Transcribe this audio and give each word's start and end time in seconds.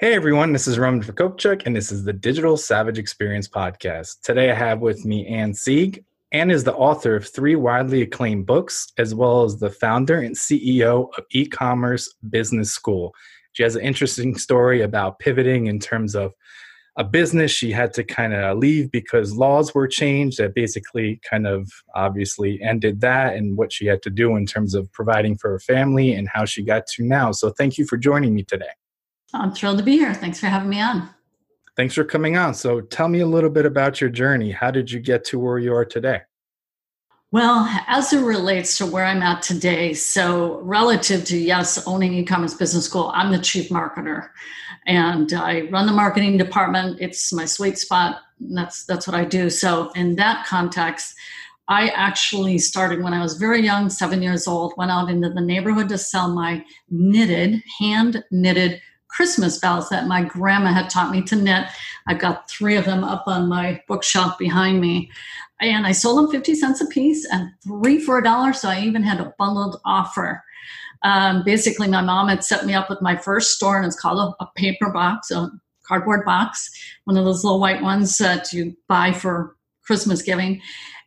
Hey 0.00 0.14
everyone, 0.14 0.54
this 0.54 0.66
is 0.66 0.78
Roman 0.78 1.02
Prokopchuk, 1.02 1.66
and 1.66 1.76
this 1.76 1.92
is 1.92 2.04
the 2.04 2.12
Digital 2.14 2.56
Savage 2.56 2.96
Experience 2.96 3.46
Podcast. 3.46 4.22
Today 4.22 4.50
I 4.50 4.54
have 4.54 4.80
with 4.80 5.04
me 5.04 5.26
Anne 5.26 5.52
Sieg. 5.52 6.02
Anne 6.32 6.50
is 6.50 6.64
the 6.64 6.74
author 6.74 7.16
of 7.16 7.28
three 7.28 7.54
widely 7.54 8.00
acclaimed 8.00 8.46
books, 8.46 8.94
as 8.96 9.14
well 9.14 9.44
as 9.44 9.58
the 9.58 9.68
founder 9.68 10.18
and 10.18 10.34
CEO 10.34 11.10
of 11.18 11.26
e 11.32 11.44
commerce 11.44 12.14
business 12.30 12.72
school. 12.72 13.14
She 13.52 13.62
has 13.62 13.76
an 13.76 13.82
interesting 13.82 14.38
story 14.38 14.80
about 14.80 15.18
pivoting 15.18 15.66
in 15.66 15.78
terms 15.78 16.14
of 16.14 16.32
a 16.96 17.04
business 17.04 17.50
she 17.50 17.70
had 17.70 17.92
to 17.92 18.02
kind 18.02 18.32
of 18.32 18.56
leave 18.56 18.90
because 18.90 19.34
laws 19.34 19.74
were 19.74 19.86
changed 19.86 20.38
that 20.38 20.54
basically 20.54 21.20
kind 21.28 21.46
of 21.46 21.70
obviously 21.94 22.58
ended 22.62 23.02
that 23.02 23.36
and 23.36 23.58
what 23.58 23.70
she 23.70 23.84
had 23.84 24.00
to 24.04 24.10
do 24.10 24.36
in 24.36 24.46
terms 24.46 24.74
of 24.74 24.90
providing 24.92 25.36
for 25.36 25.50
her 25.50 25.60
family 25.60 26.14
and 26.14 26.26
how 26.26 26.46
she 26.46 26.62
got 26.62 26.86
to 26.86 27.04
now. 27.04 27.32
So, 27.32 27.50
thank 27.50 27.76
you 27.76 27.84
for 27.84 27.98
joining 27.98 28.34
me 28.34 28.44
today. 28.44 28.70
I'm 29.32 29.52
thrilled 29.52 29.78
to 29.78 29.84
be 29.84 29.96
here. 29.96 30.14
Thanks 30.14 30.40
for 30.40 30.46
having 30.46 30.68
me 30.68 30.80
on. 30.80 31.08
Thanks 31.76 31.94
for 31.94 32.04
coming 32.04 32.36
on. 32.36 32.54
So, 32.54 32.80
tell 32.80 33.08
me 33.08 33.20
a 33.20 33.26
little 33.26 33.50
bit 33.50 33.64
about 33.64 34.00
your 34.00 34.10
journey. 34.10 34.50
How 34.50 34.70
did 34.70 34.90
you 34.90 35.00
get 35.00 35.24
to 35.26 35.38
where 35.38 35.58
you 35.58 35.74
are 35.74 35.84
today? 35.84 36.22
Well, 37.32 37.64
as 37.86 38.12
it 38.12 38.22
relates 38.22 38.76
to 38.78 38.86
where 38.86 39.04
I'm 39.04 39.22
at 39.22 39.40
today, 39.40 39.94
so 39.94 40.58
relative 40.62 41.24
to 41.26 41.38
yes, 41.38 41.86
owning 41.86 42.12
e-commerce 42.14 42.54
business 42.54 42.86
school, 42.86 43.12
I'm 43.14 43.30
the 43.30 43.38
chief 43.38 43.68
marketer, 43.68 44.30
and 44.86 45.32
I 45.32 45.68
run 45.70 45.86
the 45.86 45.92
marketing 45.92 46.38
department. 46.38 46.98
It's 47.00 47.32
my 47.32 47.44
sweet 47.44 47.78
spot. 47.78 48.22
That's 48.40 48.84
that's 48.84 49.06
what 49.06 49.14
I 49.14 49.24
do. 49.24 49.48
So 49.48 49.92
in 49.92 50.16
that 50.16 50.44
context, 50.44 51.14
I 51.68 51.90
actually 51.90 52.58
started 52.58 53.00
when 53.00 53.14
I 53.14 53.22
was 53.22 53.34
very 53.34 53.62
young, 53.62 53.90
seven 53.90 54.22
years 54.22 54.48
old. 54.48 54.74
Went 54.76 54.90
out 54.90 55.08
into 55.08 55.30
the 55.30 55.40
neighborhood 55.40 55.88
to 55.90 55.98
sell 55.98 56.34
my 56.34 56.64
knitted, 56.90 57.62
hand 57.78 58.24
knitted 58.32 58.82
Christmas 59.12 59.58
bells 59.58 59.88
that 59.88 60.06
my 60.06 60.22
grandma 60.22 60.72
had 60.72 60.90
taught 60.90 61.10
me 61.10 61.22
to 61.22 61.36
knit. 61.36 61.66
I've 62.06 62.18
got 62.18 62.48
three 62.48 62.76
of 62.76 62.84
them 62.84 63.04
up 63.04 63.24
on 63.26 63.48
my 63.48 63.82
bookshelf 63.88 64.38
behind 64.38 64.80
me. 64.80 65.10
And 65.60 65.86
I 65.86 65.92
sold 65.92 66.18
them 66.18 66.30
50 66.30 66.54
cents 66.54 66.80
a 66.80 66.86
piece 66.86 67.26
and 67.30 67.50
three 67.62 68.00
for 68.00 68.18
a 68.18 68.22
dollar. 68.22 68.52
So 68.52 68.68
I 68.68 68.80
even 68.80 69.02
had 69.02 69.20
a 69.20 69.34
bundled 69.38 69.80
offer. 69.84 70.42
Um, 71.02 71.42
basically, 71.44 71.88
my 71.88 72.02
mom 72.02 72.28
had 72.28 72.44
set 72.44 72.66
me 72.66 72.74
up 72.74 72.90
with 72.90 73.00
my 73.00 73.16
first 73.16 73.52
store, 73.52 73.78
and 73.78 73.86
it's 73.86 73.98
called 73.98 74.34
a, 74.40 74.44
a 74.44 74.48
paper 74.54 74.90
box, 74.90 75.30
a 75.30 75.50
cardboard 75.86 76.24
box, 76.24 76.70
one 77.04 77.16
of 77.16 77.24
those 77.24 77.42
little 77.42 77.60
white 77.60 77.82
ones 77.82 78.18
that 78.18 78.52
you 78.52 78.76
buy 78.86 79.12
for 79.12 79.56
Christmas 79.82 80.22
giving. 80.22 80.60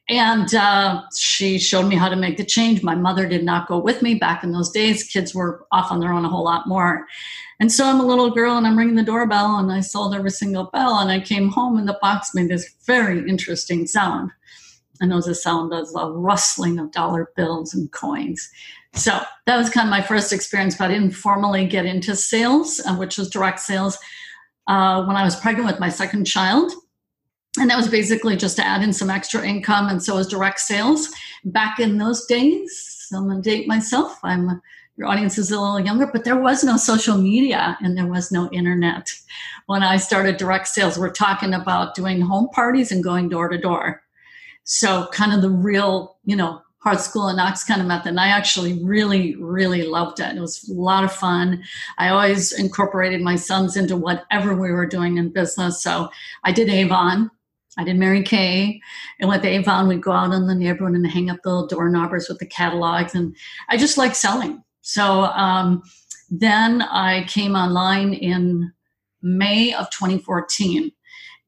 And 0.10 0.54
uh, 0.54 1.04
she 1.18 1.58
showed 1.58 1.88
me 1.88 1.96
how 1.96 2.10
to 2.10 2.16
make 2.16 2.36
the 2.38 2.44
change. 2.44 2.84
My 2.84 2.96
mother 2.96 3.26
did 3.26 3.44
not 3.44 3.68
go 3.68 3.80
with 3.80 4.02
me 4.02 4.16
back 4.16 4.44
in 4.44 4.52
those 4.52 4.70
days. 4.70 5.04
Kids 5.04 5.34
were 5.34 5.66
off 5.72 5.92
on 5.92 6.02
their 6.02 6.12
own 6.12 6.26
a 6.26 6.30
whole 6.30 6.44
lot 6.44 6.68
more. 6.68 7.06
And 7.62 7.72
so 7.72 7.86
I'm 7.86 8.02
a 8.02 8.06
little 8.06 8.30
girl 8.30 8.58
and 8.58 8.68
I'm 8.68 8.78
ringing 8.78 8.96
the 8.96 9.04
doorbell 9.04 9.56
and 9.58 9.72
I 9.72 9.80
sold 9.80 10.14
every 10.14 10.32
single 10.32 10.66
bell. 10.66 11.00
And 11.00 11.10
I 11.10 11.22
came 11.22 11.50
home 11.50 11.78
and 11.78 11.88
the 11.88 11.98
box 12.02 12.36
made 12.36 12.50
this 12.50 12.76
very 12.86 13.20
interesting 13.30 13.88
sound. 13.88 14.32
And 15.00 15.12
it 15.12 15.16
was 15.16 15.28
a 15.28 15.36
sound 15.36 15.74
of 15.74 15.88
a 15.96 16.12
rustling 16.12 16.80
of 16.80 16.92
dollar 16.92 17.30
bills 17.38 17.74
and 17.74 17.90
coins. 17.92 18.50
So 18.96 19.22
that 19.46 19.58
was 19.58 19.70
kind 19.70 19.88
of 19.88 19.92
my 19.92 20.02
first 20.02 20.34
experience, 20.34 20.76
but 20.76 20.92
I 20.92 20.94
didn't 20.94 21.12
formally 21.12 21.66
get 21.66 21.86
into 21.86 22.16
sales, 22.16 22.82
uh, 22.86 22.96
which 22.96 23.18
was 23.18 23.30
direct 23.30 23.60
sales, 23.60 23.98
uh, 24.68 25.04
when 25.06 25.16
I 25.16 25.24
was 25.24 25.36
pregnant 25.36 25.66
with 25.66 25.80
my 25.80 25.90
second 25.90 26.26
child 26.26 26.72
and 27.60 27.70
that 27.70 27.78
was 27.78 27.88
basically 27.88 28.36
just 28.36 28.56
to 28.58 28.66
add 28.66 28.82
in 28.82 28.94
some 28.94 29.10
extra 29.10 29.46
income 29.46 29.88
and 29.88 30.02
so 30.02 30.16
was 30.16 30.28
direct 30.28 30.60
sales. 30.60 31.10
Back 31.46 31.80
in 31.80 31.98
those 31.98 32.26
days 32.26 32.94
i'm 33.16 33.28
gonna 33.28 33.42
date 33.42 33.68
myself 33.68 34.18
i'm 34.24 34.62
your 34.96 35.08
audience 35.08 35.38
is 35.38 35.52
a 35.52 35.60
little 35.60 35.80
younger 35.80 36.08
but 36.08 36.24
there 36.24 36.40
was 36.40 36.64
no 36.64 36.78
social 36.78 37.18
media 37.18 37.78
and 37.82 37.98
there 37.98 38.08
was 38.08 38.32
no 38.32 38.50
internet. 38.52 39.12
When 39.66 39.84
i 39.84 39.98
started 39.98 40.38
direct 40.38 40.68
sales 40.68 40.98
we're 40.98 41.12
talking 41.12 41.54
about 41.54 41.96
doing 41.96 42.22
home 42.22 42.50
parties 42.50 42.92
and 42.92 43.04
going 43.04 43.30
door 43.30 43.50
to 43.50 43.58
door. 43.58 44.04
So 44.64 45.08
kind 45.12 45.34
of 45.34 45.42
the 45.42 45.50
real 45.50 46.18
you 46.26 46.36
know 46.36 46.62
hard 46.80 47.00
school 47.00 47.28
and 47.28 47.38
knocks 47.38 47.64
kind 47.64 47.80
of 47.80 47.88
method 47.88 48.10
and 48.10 48.20
i 48.20 48.28
actually 48.28 48.84
really 48.84 49.36
really 49.36 49.84
loved 49.84 50.20
it. 50.20 50.36
It 50.36 50.42
was 50.42 50.68
a 50.70 50.74
lot 50.74 51.04
of 51.04 51.14
fun. 51.14 51.64
I 51.98 52.10
always 52.10 52.52
incorporated 52.52 53.22
my 53.22 53.36
sons 53.36 53.78
into 53.78 53.96
whatever 53.96 54.54
we 54.56 54.72
were 54.72 54.86
doing 54.86 55.18
in 55.18 55.30
business. 55.30 55.82
So 55.84 56.10
i 56.44 56.52
did 56.52 56.70
avon 56.70 57.32
I 57.78 57.84
did 57.84 57.98
Mary 57.98 58.24
Kay. 58.24 58.80
And 59.20 59.30
with 59.30 59.46
Avon, 59.46 59.88
we'd 59.88 60.02
go 60.02 60.12
out 60.12 60.34
in 60.34 60.48
the 60.48 60.56
neighborhood 60.56 60.96
and 60.96 61.08
hang 61.08 61.30
up 61.30 61.40
the 61.44 61.50
little 61.50 61.68
door 61.68 61.90
knobbers 61.90 62.30
with 62.30 62.40
the 62.40 62.46
catalogs. 62.46 63.16
And 63.16 63.36
I 63.70 63.78
just 63.78 63.98
like 63.98 64.16
selling. 64.16 64.64
So 64.82 65.24
um, 65.24 65.82
then 66.30 66.82
I 66.84 67.26
came 67.26 67.56
online 67.56 68.14
in 68.14 68.72
May 69.22 69.74
of 69.74 69.90
2014. 69.92 70.92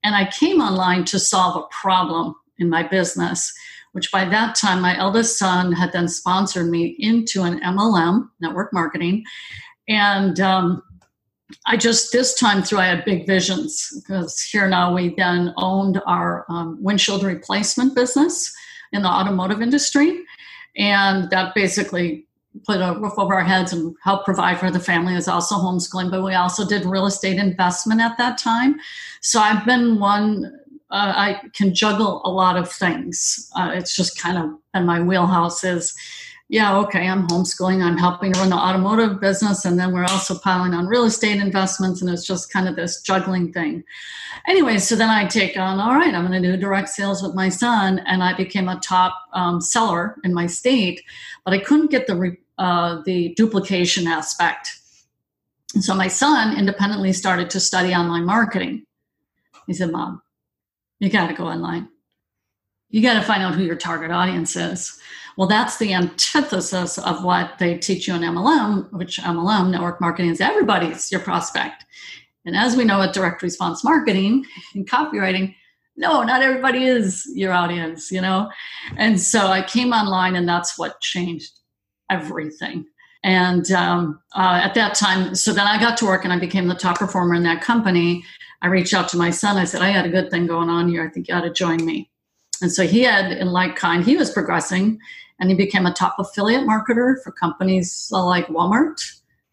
And 0.04 0.16
I 0.16 0.30
came 0.30 0.62
online 0.62 1.04
to 1.06 1.20
solve 1.20 1.58
a 1.58 1.68
problem 1.72 2.36
in 2.60 2.70
my 2.70 2.84
business, 2.84 3.52
which 3.92 4.12
by 4.12 4.26
that 4.26 4.56
time, 4.56 4.82
my 4.82 4.98
eldest 4.98 5.38
son 5.38 5.72
had 5.72 5.92
then 5.92 6.08
sponsored 6.08 6.70
me 6.70 6.96
into 7.00 7.44
an 7.44 7.60
MLM, 7.62 8.30
network 8.40 8.72
marketing. 8.72 9.24
And 9.88 10.40
um, 10.40 10.84
I 11.66 11.78
just 11.78 12.12
this 12.12 12.34
time 12.34 12.64
through 12.64 12.80
I 12.80 12.88
had 12.88 13.06
big 13.06 13.28
visions 13.28 14.02
because 14.02 14.42
here 14.42 14.68
now 14.68 14.94
we 14.94 15.14
then 15.16 15.54
owned 15.58 16.02
our 16.08 16.46
um, 16.50 16.78
windshield 16.82 17.24
replacement 17.24 17.96
business 17.96 18.54
in 18.92 19.04
the 19.04 19.10
automotive 19.10 19.62
industry, 19.62 20.24
and 20.76 21.30
that 21.30 21.54
basically 21.54 22.26
put 22.66 22.78
a 22.78 22.98
roof 23.00 23.14
over 23.18 23.36
our 23.36 23.44
heads 23.44 23.74
and 23.74 23.96
helped 24.04 24.26
provide 24.26 24.60
for 24.60 24.72
the 24.72 24.80
family. 24.80 25.14
Was 25.14 25.28
also 25.28 25.56
homeschooling, 25.56 26.10
but 26.10 26.24
we 26.24 26.34
also 26.34 26.66
did 26.66 26.86
real 26.86 27.06
estate 27.06 27.38
investment 27.38 28.02
at 28.02 28.18
that 28.18 28.38
time. 28.38 28.80
So 29.22 29.40
I've 29.40 29.66
been 29.66 30.00
one. 30.00 30.60
Uh, 30.92 31.14
I 31.16 31.42
can 31.54 31.74
juggle 31.74 32.22
a 32.26 32.30
lot 32.30 32.58
of 32.58 32.72
things. 32.72 33.52
Uh, 33.56 33.72
it's 33.74 33.96
just 33.96 34.22
kind 34.22 34.38
of 34.38 34.52
in 34.74 34.86
my 34.86 35.02
wheelhouse 35.02 35.64
is 35.64 35.94
yeah, 36.48 36.78
okay, 36.78 37.08
I'm 37.08 37.28
homeschooling, 37.28 37.84
I'm 37.84 37.98
helping 37.98 38.32
run 38.34 38.50
the 38.50 38.56
automotive 38.56 39.20
business, 39.20 39.66
and 39.66 39.80
then 39.80 39.92
we're 39.92 40.04
also 40.04 40.38
piling 40.38 40.76
on 40.76 40.86
real 40.86 41.06
estate 41.06 41.42
investments, 41.42 42.02
and 42.02 42.10
it's 42.10 42.26
just 42.26 42.54
kind 42.54 42.68
of 42.68 42.76
this 42.76 43.02
juggling 43.02 43.52
thing. 43.52 43.84
Anyway, 44.48 44.78
so 44.78 44.96
then 44.96 45.10
I 45.10 45.26
take 45.26 45.58
on, 45.58 45.80
all 45.80 45.96
right, 45.96 46.14
I'm 46.14 46.28
going 46.28 46.42
to 46.42 46.52
do 46.52 46.58
direct 46.58 46.90
sales 46.90 47.24
with 47.24 47.34
my 47.34 47.50
son, 47.50 48.00
and 48.06 48.24
I 48.24 48.34
became 48.36 48.70
a 48.70 48.80
top 48.80 49.16
um, 49.34 49.60
seller 49.60 50.18
in 50.24 50.36
my 50.36 50.46
state, 50.46 51.02
but 51.46 51.54
I 51.54 51.58
couldn't 51.58 51.90
get 51.90 52.06
the 52.06 52.38
uh, 52.58 53.02
the 53.06 53.34
duplication 53.36 54.08
aspect. 54.08 54.80
And 55.74 55.84
so 55.84 55.94
my 55.94 56.08
son 56.08 56.58
independently 56.58 57.12
started 57.12 57.50
to 57.50 57.60
study 57.60 57.94
online 57.94 58.26
marketing. 58.26 58.86
He 59.68 59.74
said, 59.74 59.92
Mom, 59.92 60.22
you 61.00 61.10
got 61.10 61.28
to 61.28 61.34
go 61.34 61.48
online. 61.48 61.90
You 62.90 63.02
got 63.02 63.16
to 63.16 63.24
find 63.24 63.44
out 63.44 63.56
who 63.56 63.64
your 63.64 63.76
target 63.76 64.12
audience 64.12 64.56
is. 64.56 64.98
Well, 65.38 65.48
that's 65.48 65.78
the 65.78 65.94
antithesis 65.94 66.98
of 66.98 67.24
what 67.24 67.58
they 67.60 67.78
teach 67.78 68.08
you 68.08 68.16
in 68.16 68.22
MLM, 68.22 68.92
which 68.94 69.20
MLM, 69.20 69.70
network 69.70 70.00
marketing, 70.00 70.32
is 70.32 70.40
everybody's 70.40 71.12
your 71.12 71.20
prospect. 71.20 71.86
And 72.46 72.56
as 72.56 72.78
we 72.78 72.86
know 72.86 73.00
with 73.00 73.14
direct 73.14 73.42
response 73.42 73.84
marketing 73.84 74.46
and 74.76 74.88
copywriting, 74.88 75.56
no, 75.98 76.24
not 76.24 76.42
everybody 76.42 76.86
is 76.86 77.26
your 77.34 77.52
audience, 77.54 78.12
you 78.12 78.22
know? 78.22 78.50
And 78.98 79.20
so 79.20 79.48
I 79.48 79.62
came 79.62 79.92
online 79.92 80.36
and 80.36 80.48
that's 80.48 80.78
what 80.78 81.02
changed 81.02 81.52
everything. 82.10 82.86
And 83.24 83.70
um, 83.72 84.20
uh, 84.36 84.62
at 84.64 84.76
that 84.76 84.94
time, 84.94 85.36
so 85.36 85.52
then 85.52 85.66
I 85.66 85.80
got 85.80 85.98
to 85.98 86.06
work 86.06 86.24
and 86.24 86.34
I 86.34 86.40
became 86.40 86.68
the 86.68 86.76
top 86.76 87.00
performer 87.00 87.34
in 87.34 87.44
that 87.44 87.62
company. 87.62 88.24
I 88.62 88.68
reached 88.68 88.94
out 88.94 89.10
to 89.10 89.18
my 89.18 89.32
son. 89.32 89.58
I 89.58 89.64
said, 89.66 89.82
I 89.82 89.90
had 89.90 90.06
a 90.06 90.10
good 90.10 90.30
thing 90.30 90.48
going 90.48 90.70
on 90.70 90.88
here. 90.88 91.06
I 91.06 91.10
think 91.10 91.28
you 91.28 91.34
ought 91.34 91.42
to 91.42 91.52
join 91.52 91.84
me. 91.84 92.10
And 92.62 92.72
so 92.72 92.86
he 92.86 93.02
had, 93.02 93.32
in 93.32 93.48
like 93.48 93.76
kind, 93.76 94.04
he 94.04 94.16
was 94.16 94.32
progressing 94.32 95.00
and 95.40 95.50
he 95.50 95.56
became 95.56 95.86
a 95.86 95.94
top 95.94 96.16
affiliate 96.20 96.68
marketer 96.68 97.22
for 97.24 97.32
companies 97.32 98.10
like 98.12 98.48
Walmart, 98.48 99.02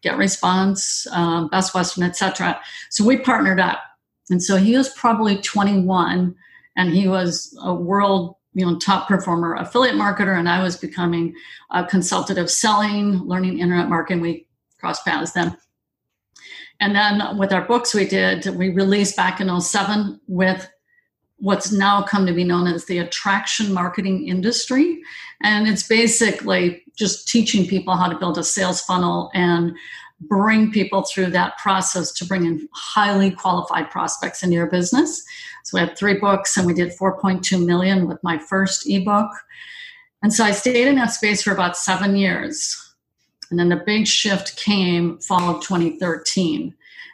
Get 0.01 0.17
Response, 0.17 1.07
um, 1.11 1.47
Best 1.49 1.73
Western, 1.73 2.03
etc. 2.03 2.59
So 2.89 3.05
we 3.05 3.17
partnered 3.17 3.59
up, 3.59 3.79
and 4.29 4.41
so 4.41 4.57
he 4.57 4.77
was 4.77 4.89
probably 4.89 5.37
21, 5.37 6.35
and 6.75 6.93
he 6.93 7.07
was 7.07 7.57
a 7.61 7.73
world 7.73 8.35
you 8.53 8.65
know 8.65 8.77
top 8.77 9.07
performer 9.07 9.55
affiliate 9.55 9.95
marketer, 9.95 10.37
and 10.37 10.47
I 10.47 10.61
was 10.61 10.77
becoming 10.77 11.33
a 11.71 11.85
consultative 11.85 12.49
selling, 12.49 13.19
learning 13.23 13.59
internet 13.59 13.89
marketing. 13.89 14.21
We 14.21 14.47
crossed 14.79 15.05
paths 15.05 15.31
then. 15.31 15.57
And 16.79 16.95
then 16.95 17.37
with 17.37 17.53
our 17.53 17.65
books, 17.65 17.93
we 17.93 18.05
did, 18.05 18.45
we 18.57 18.69
released 18.69 19.15
back 19.15 19.39
in 19.39 19.61
07 19.61 20.19
with 20.27 20.67
what's 21.43 21.73
now 21.73 22.01
come 22.01 22.25
to 22.25 22.31
be 22.31 22.45
known 22.45 22.67
as 22.67 22.85
the 22.85 22.99
attraction 22.99 23.73
marketing 23.73 24.25
industry. 24.29 25.01
And 25.41 25.67
it's 25.67 25.85
basically 25.85 26.81
just 26.95 27.27
teaching 27.27 27.67
people 27.67 27.97
how 27.97 28.07
to 28.07 28.17
build 28.17 28.37
a 28.37 28.45
sales 28.45 28.79
funnel 28.79 29.29
and 29.33 29.75
bring 30.21 30.71
people 30.71 31.01
through 31.01 31.31
that 31.31 31.57
process 31.57 32.13
to 32.13 32.25
bring 32.25 32.45
in 32.45 32.65
highly 32.71 33.29
qualified 33.29 33.91
prospects 33.91 34.41
into 34.41 34.55
your 34.55 34.67
business. 34.67 35.21
So 35.65 35.75
we 35.77 35.81
had 35.81 35.97
three 35.97 36.17
books 36.17 36.55
and 36.55 36.65
we 36.65 36.73
did 36.73 36.97
4.2 36.97 37.65
million 37.65 38.07
with 38.07 38.23
my 38.23 38.37
first 38.37 38.89
ebook. 38.89 39.29
And 40.21 40.31
so 40.31 40.45
I 40.45 40.51
stayed 40.51 40.87
in 40.87 40.95
that 40.95 41.11
space 41.11 41.43
for 41.43 41.51
about 41.51 41.75
seven 41.75 42.15
years. 42.15 42.95
And 43.51 43.59
then 43.59 43.67
the 43.67 43.83
big 43.85 44.07
shift 44.07 44.55
came 44.55 45.19
fall 45.19 45.57
of 45.57 45.61
2013 45.61 46.73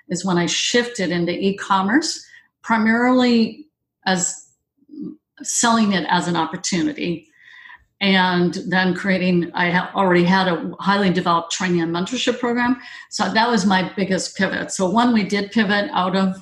is 0.10 0.24
when 0.24 0.38
I 0.38 0.46
shifted 0.46 1.10
into 1.10 1.31
e-commerce, 1.31 2.24
primarily 2.62 3.66
as 4.10 4.50
selling 5.42 5.94
it 5.94 6.06
as 6.10 6.28
an 6.28 6.36
opportunity 6.36 7.28
and 8.02 8.60
then 8.68 8.94
creating 8.94 9.52
i 9.54 9.90
already 9.92 10.24
had 10.24 10.48
a 10.48 10.72
highly 10.80 11.10
developed 11.10 11.52
training 11.52 11.82
and 11.82 11.94
mentorship 11.94 12.40
program. 12.40 12.78
So 13.10 13.32
that 13.32 13.50
was 13.50 13.66
my 13.66 13.92
biggest 13.96 14.38
pivot. 14.38 14.72
So 14.72 14.90
one 14.90 15.14
we 15.14 15.24
did 15.24 15.52
pivot 15.52 15.90
out 15.94 16.16
of 16.16 16.38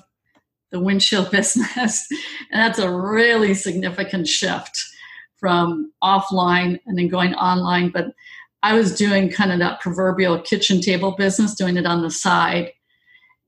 the 0.72 0.80
windshield 0.80 1.32
business 1.38 2.08
and 2.52 2.62
that's 2.62 2.80
a 2.80 2.92
really 2.92 3.54
significant 3.54 4.28
shift 4.28 4.80
from 5.38 5.92
offline 6.04 6.80
and 6.86 6.98
then 6.98 7.08
going 7.08 7.34
online. 7.36 7.90
But 7.90 8.08
i 8.64 8.74
was 8.74 8.96
doing 8.96 9.30
kind 9.30 9.52
of 9.52 9.60
that 9.60 9.80
proverbial 9.82 10.42
kitchen 10.42 10.82
table 10.82 11.12
business 11.12 11.54
doing 11.54 11.78
it 11.78 11.86
on 11.86 12.02
the 12.02 12.10
side 12.10 12.72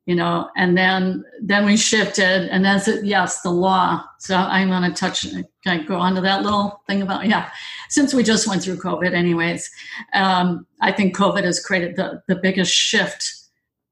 you 0.10 0.16
know 0.16 0.50
and 0.58 0.76
then 0.76 1.24
then 1.40 1.66
we 1.66 1.78
shifted 1.78 2.50
and 2.50 2.66
that's 2.66 2.88
it. 2.88 3.06
Yes 3.06 3.42
the 3.42 3.52
law. 3.52 4.04
So 4.18 4.36
i'm 4.36 4.70
going 4.70 4.82
to 4.82 4.92
touch 4.92 5.22
can 5.22 5.46
i 5.68 5.84
go 5.84 5.98
on 5.98 6.16
to 6.16 6.22
that 6.22 6.42
little 6.42 6.82
thing 6.88 7.04
about 7.04 7.28
yeah. 7.28 7.52
Since 7.90 8.16
we 8.16 8.24
just 8.24 8.48
went 8.48 8.64
through 8.64 8.78
covid 8.78 9.14
anyways 9.14 9.70
um, 10.14 10.66
i 10.82 10.92
think 10.92 11.16
covid 11.16 11.44
has 11.44 11.64
created 11.64 11.96
the, 11.96 12.24
the 12.28 12.38
biggest 12.38 12.74
shift 12.74 13.36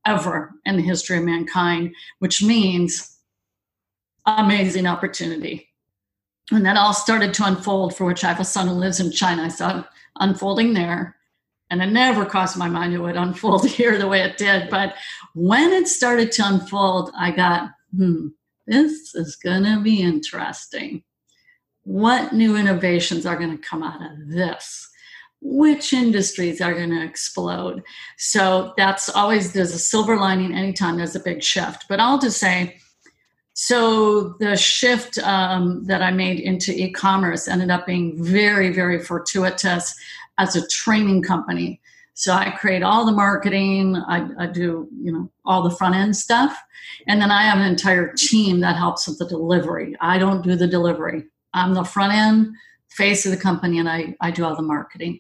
ever 0.08 0.54
in 0.66 0.76
the 0.76 0.82
history 0.82 1.18
of 1.20 1.24
mankind 1.24 1.94
which 2.18 2.42
means 2.42 3.20
amazing 4.26 4.88
opportunity. 4.88 5.70
And 6.52 6.66
that 6.66 6.78
all 6.78 6.94
started 6.94 7.34
to 7.36 7.46
unfold 7.46 7.96
for 7.96 8.06
which 8.06 8.24
i 8.24 8.30
have 8.30 8.40
a 8.40 8.46
son 8.46 8.68
who 8.68 8.74
lives 8.74 9.00
in 9.00 9.12
china. 9.12 9.46
It 9.46 9.86
unfolding 10.20 10.74
there 10.74 11.17
and 11.70 11.82
it 11.82 11.88
never 11.88 12.26
crossed 12.26 12.58
my 12.58 12.70
mind 12.70 12.94
it 12.94 13.00
would 13.00 13.18
unfold 13.18 13.68
here 13.70 13.98
the 13.98 14.08
way 14.08 14.22
it 14.22 14.38
did. 14.38 14.70
But 14.70 14.96
when 15.34 15.72
it 15.72 15.88
started 15.88 16.32
to 16.34 16.48
unfold, 16.48 17.12
I 17.18 17.32
got, 17.32 17.72
hmm, 17.96 18.28
this 18.66 19.16
is 19.16 19.36
going 19.36 19.64
to 19.64 19.82
be 19.82 20.02
interesting. 20.02 21.04
What 21.84 22.34
new 22.34 22.58
innovations 22.58 23.26
are 23.26 23.38
going 23.38 23.52
to 23.52 23.58
come 23.58 23.84
out 23.84 24.02
of 24.02 24.28
this? 24.28 24.90
Which 25.40 25.94
industries 25.94 26.60
are 26.60 26.74
going 26.74 26.90
to 26.90 27.04
explode? 27.04 27.84
So 28.18 28.74
that's 28.76 29.08
always, 29.08 29.54
there's 29.54 29.74
a 29.74 29.80
silver 29.80 30.18
lining 30.18 30.54
anytime 30.54 30.98
there's 30.98 31.16
a 31.16 31.22
big 31.22 31.44
shift. 31.44 31.86
But 31.88 32.00
I'll 32.00 32.20
just 32.20 32.40
say, 32.40 32.78
so 33.54 34.36
the 34.40 34.56
shift 34.56 35.18
um, 35.20 35.84
that 35.86 36.04
I 36.04 36.12
made 36.12 36.40
into 36.40 36.72
e-commerce 36.72 37.48
ended 37.48 37.72
up 37.72 37.88
being 37.88 38.22
very, 38.24 38.72
very 38.72 39.00
fortuitous 39.00 39.96
as 40.38 40.56
a 40.56 40.68
training 40.68 41.24
company. 41.24 41.82
So 42.14 42.34
I 42.34 42.50
create 42.52 42.82
all 42.82 43.06
the 43.06 43.12
marketing, 43.12 43.96
I, 43.96 44.28
I, 44.40 44.48
do, 44.48 44.88
you 45.00 45.12
know, 45.12 45.32
all 45.46 45.62
the 45.62 45.76
front 45.76 45.96
end 45.96 46.16
stuff. 46.16 46.58
And 47.08 47.22
then 47.22 47.30
I 47.30 47.44
have 47.44 47.60
an 47.60 47.66
entire 47.66 48.12
team 48.14 48.60
that 48.62 48.76
helps 48.76 49.08
with 49.08 49.20
the 49.20 49.28
delivery. 49.28 49.96
I 50.02 50.18
don't 50.18 50.44
do 50.44 50.56
the 50.56 50.68
delivery. 50.68 51.26
I'm 51.54 51.74
the 51.74 51.84
front 51.84 52.14
end 52.14 52.56
face 52.90 53.26
of 53.26 53.32
the 53.32 53.38
company 53.38 53.78
and 53.78 53.88
I, 53.88 54.16
I 54.20 54.32
do 54.32 54.44
all 54.44 54.56
the 54.56 54.64
marketing. 54.64 55.20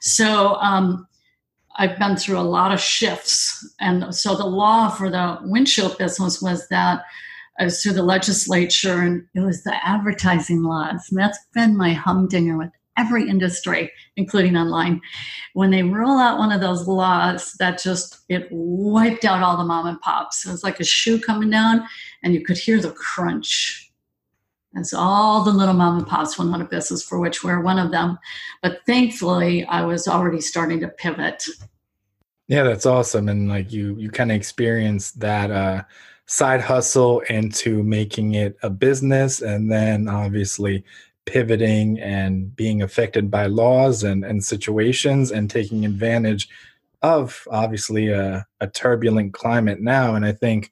So 0.00 0.56
um, 0.56 1.06
I've 1.76 1.98
been 1.98 2.16
through 2.16 2.38
a 2.38 2.42
lot 2.42 2.72
of 2.72 2.80
shifts. 2.80 3.74
And 3.80 4.14
so 4.14 4.34
the 4.34 4.46
law 4.46 4.88
for 4.88 5.10
the 5.10 5.38
windshield 5.42 5.96
business 5.96 6.42
was 6.42 6.66
that 6.68 7.04
I 7.60 7.64
was 7.64 7.82
through 7.82 7.92
the 7.92 8.02
legislature 8.02 9.00
and 9.00 9.24
it 9.34 9.40
was 9.40 9.62
the 9.62 9.74
advertising 9.86 10.62
laws. 10.62 11.08
And 11.10 11.20
that's 11.20 11.38
been 11.54 11.76
my 11.76 11.92
humdinger 11.92 12.58
with 12.58 12.70
every 12.96 13.28
industry, 13.28 13.90
including 14.16 14.56
online. 14.56 15.00
When 15.54 15.70
they 15.70 15.82
roll 15.82 16.18
out 16.18 16.38
one 16.38 16.52
of 16.52 16.60
those 16.60 16.86
laws 16.86 17.52
that 17.58 17.82
just 17.82 18.18
it 18.28 18.48
wiped 18.50 19.24
out 19.24 19.42
all 19.42 19.56
the 19.56 19.64
mom 19.64 19.86
and 19.86 20.00
pops. 20.00 20.46
It 20.46 20.50
was 20.50 20.64
like 20.64 20.80
a 20.80 20.84
shoe 20.84 21.20
coming 21.20 21.50
down, 21.50 21.84
and 22.22 22.34
you 22.34 22.44
could 22.44 22.58
hear 22.58 22.80
the 22.80 22.92
crunch. 22.92 23.90
As 24.74 24.94
all 24.94 25.44
the 25.44 25.50
little 25.50 25.74
mom 25.74 25.98
and 25.98 26.06
pops 26.06 26.38
went 26.38 26.54
out 26.54 26.62
of 26.62 26.70
business, 26.70 27.02
for 27.02 27.18
which 27.20 27.44
we're 27.44 27.60
one 27.60 27.78
of 27.78 27.90
them. 27.90 28.18
But 28.62 28.80
thankfully, 28.86 29.66
I 29.66 29.84
was 29.84 30.08
already 30.08 30.40
starting 30.40 30.80
to 30.80 30.88
pivot. 30.88 31.44
Yeah, 32.48 32.62
that's 32.62 32.86
awesome, 32.86 33.28
and 33.28 33.48
like 33.48 33.70
you, 33.72 33.96
you 33.98 34.10
kind 34.10 34.30
of 34.30 34.36
experienced 34.36 35.20
that. 35.20 35.50
uh 35.50 35.82
side 36.26 36.60
hustle 36.60 37.20
into 37.28 37.82
making 37.82 38.34
it 38.34 38.56
a 38.62 38.70
business 38.70 39.42
and 39.42 39.70
then 39.70 40.08
obviously 40.08 40.82
pivoting 41.26 42.00
and 42.00 42.54
being 42.56 42.82
affected 42.82 43.30
by 43.30 43.46
laws 43.46 44.02
and, 44.02 44.24
and 44.24 44.44
situations 44.44 45.30
and 45.30 45.50
taking 45.50 45.84
advantage 45.84 46.48
of 47.02 47.46
obviously 47.50 48.08
a, 48.08 48.46
a 48.60 48.66
turbulent 48.68 49.32
climate 49.32 49.80
now. 49.80 50.14
And 50.14 50.24
I 50.24 50.32
think 50.32 50.70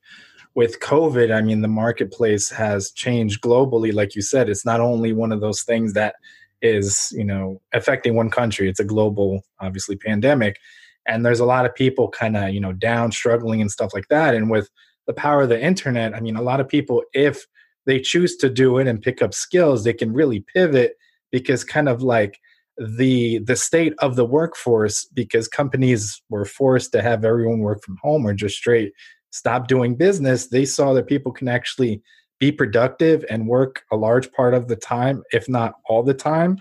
with 0.55 0.81
COVID, 0.81 1.35
I 1.35 1.43
mean, 1.43 1.61
the 1.61 1.69
marketplace 1.69 2.51
has 2.51 2.91
changed 2.91 3.41
globally. 3.41 3.93
Like 3.93 4.15
you 4.17 4.23
said, 4.23 4.49
it's 4.49 4.65
not 4.65 4.81
only 4.81 5.13
one 5.13 5.33
of 5.33 5.41
those 5.41 5.63
things 5.63 5.93
that 5.95 6.17
is, 6.63 7.13
you 7.17 7.25
know, 7.25 7.61
affecting 7.73 8.15
one 8.15 8.31
country, 8.31 8.69
it's 8.69 8.81
a 8.81 8.85
global, 8.85 9.45
obviously, 9.61 9.97
pandemic. 9.97 10.59
And 11.07 11.25
there's 11.25 11.41
a 11.41 11.47
lot 11.47 11.65
of 11.65 11.75
people 11.75 12.09
kind 12.09 12.37
of, 12.37 12.51
you 12.51 12.61
know, 12.61 12.73
down, 12.73 13.13
struggling 13.13 13.61
and 13.61 13.71
stuff 13.71 13.93
like 13.95 14.09
that. 14.09 14.35
And 14.35 14.51
with 14.51 14.69
the 15.07 15.15
power 15.15 15.43
of 15.43 15.49
the 15.49 15.61
internet, 15.61 16.15
I 16.15 16.21
mean, 16.21 16.37
a 16.37 16.43
lot 16.43 16.61
of 16.61 16.69
people, 16.69 17.03
if 17.15 17.47
they 17.87 18.01
choose 18.01 18.37
to 18.37 18.51
do 18.51 18.79
it 18.79 18.87
and 18.87 19.03
pick 19.03 19.23
up 19.23 19.35
skills, 19.35 19.85
they 19.85 19.93
can 19.93 20.13
really 20.13 20.41
pivot 20.41 20.95
because 21.33 21.65
kind 21.65 21.89
of 21.89 22.03
like 22.03 22.39
the 22.79 23.39
the 23.41 23.57
state 23.57 23.95
of 23.99 24.17
the 24.17 24.25
workforce 24.25 25.05
because 25.05 25.49
companies 25.49 26.23
were 26.31 26.45
forced 26.45 26.93
to 26.93 27.03
have 27.03 27.25
everyone 27.25 27.59
work 27.59 27.83
from 27.83 27.99
home 28.03 28.27
or 28.27 28.33
just 28.33 28.57
straight 28.57 28.93
stop 29.33 29.69
doing 29.69 29.95
business 29.95 30.47
they 30.47 30.65
saw 30.65 30.95
that 30.95 31.07
people 31.07 31.31
can 31.31 31.47
actually 31.47 32.01
be 32.39 32.51
productive 32.51 33.23
and 33.29 33.47
work 33.47 33.83
a 33.93 33.97
large 33.97 34.33
part 34.33 34.55
of 34.55 34.67
the 34.67 34.77
time 34.77 35.23
if 35.33 35.47
not 35.47 35.75
all 35.89 36.03
the 36.03 36.15
time 36.15 36.59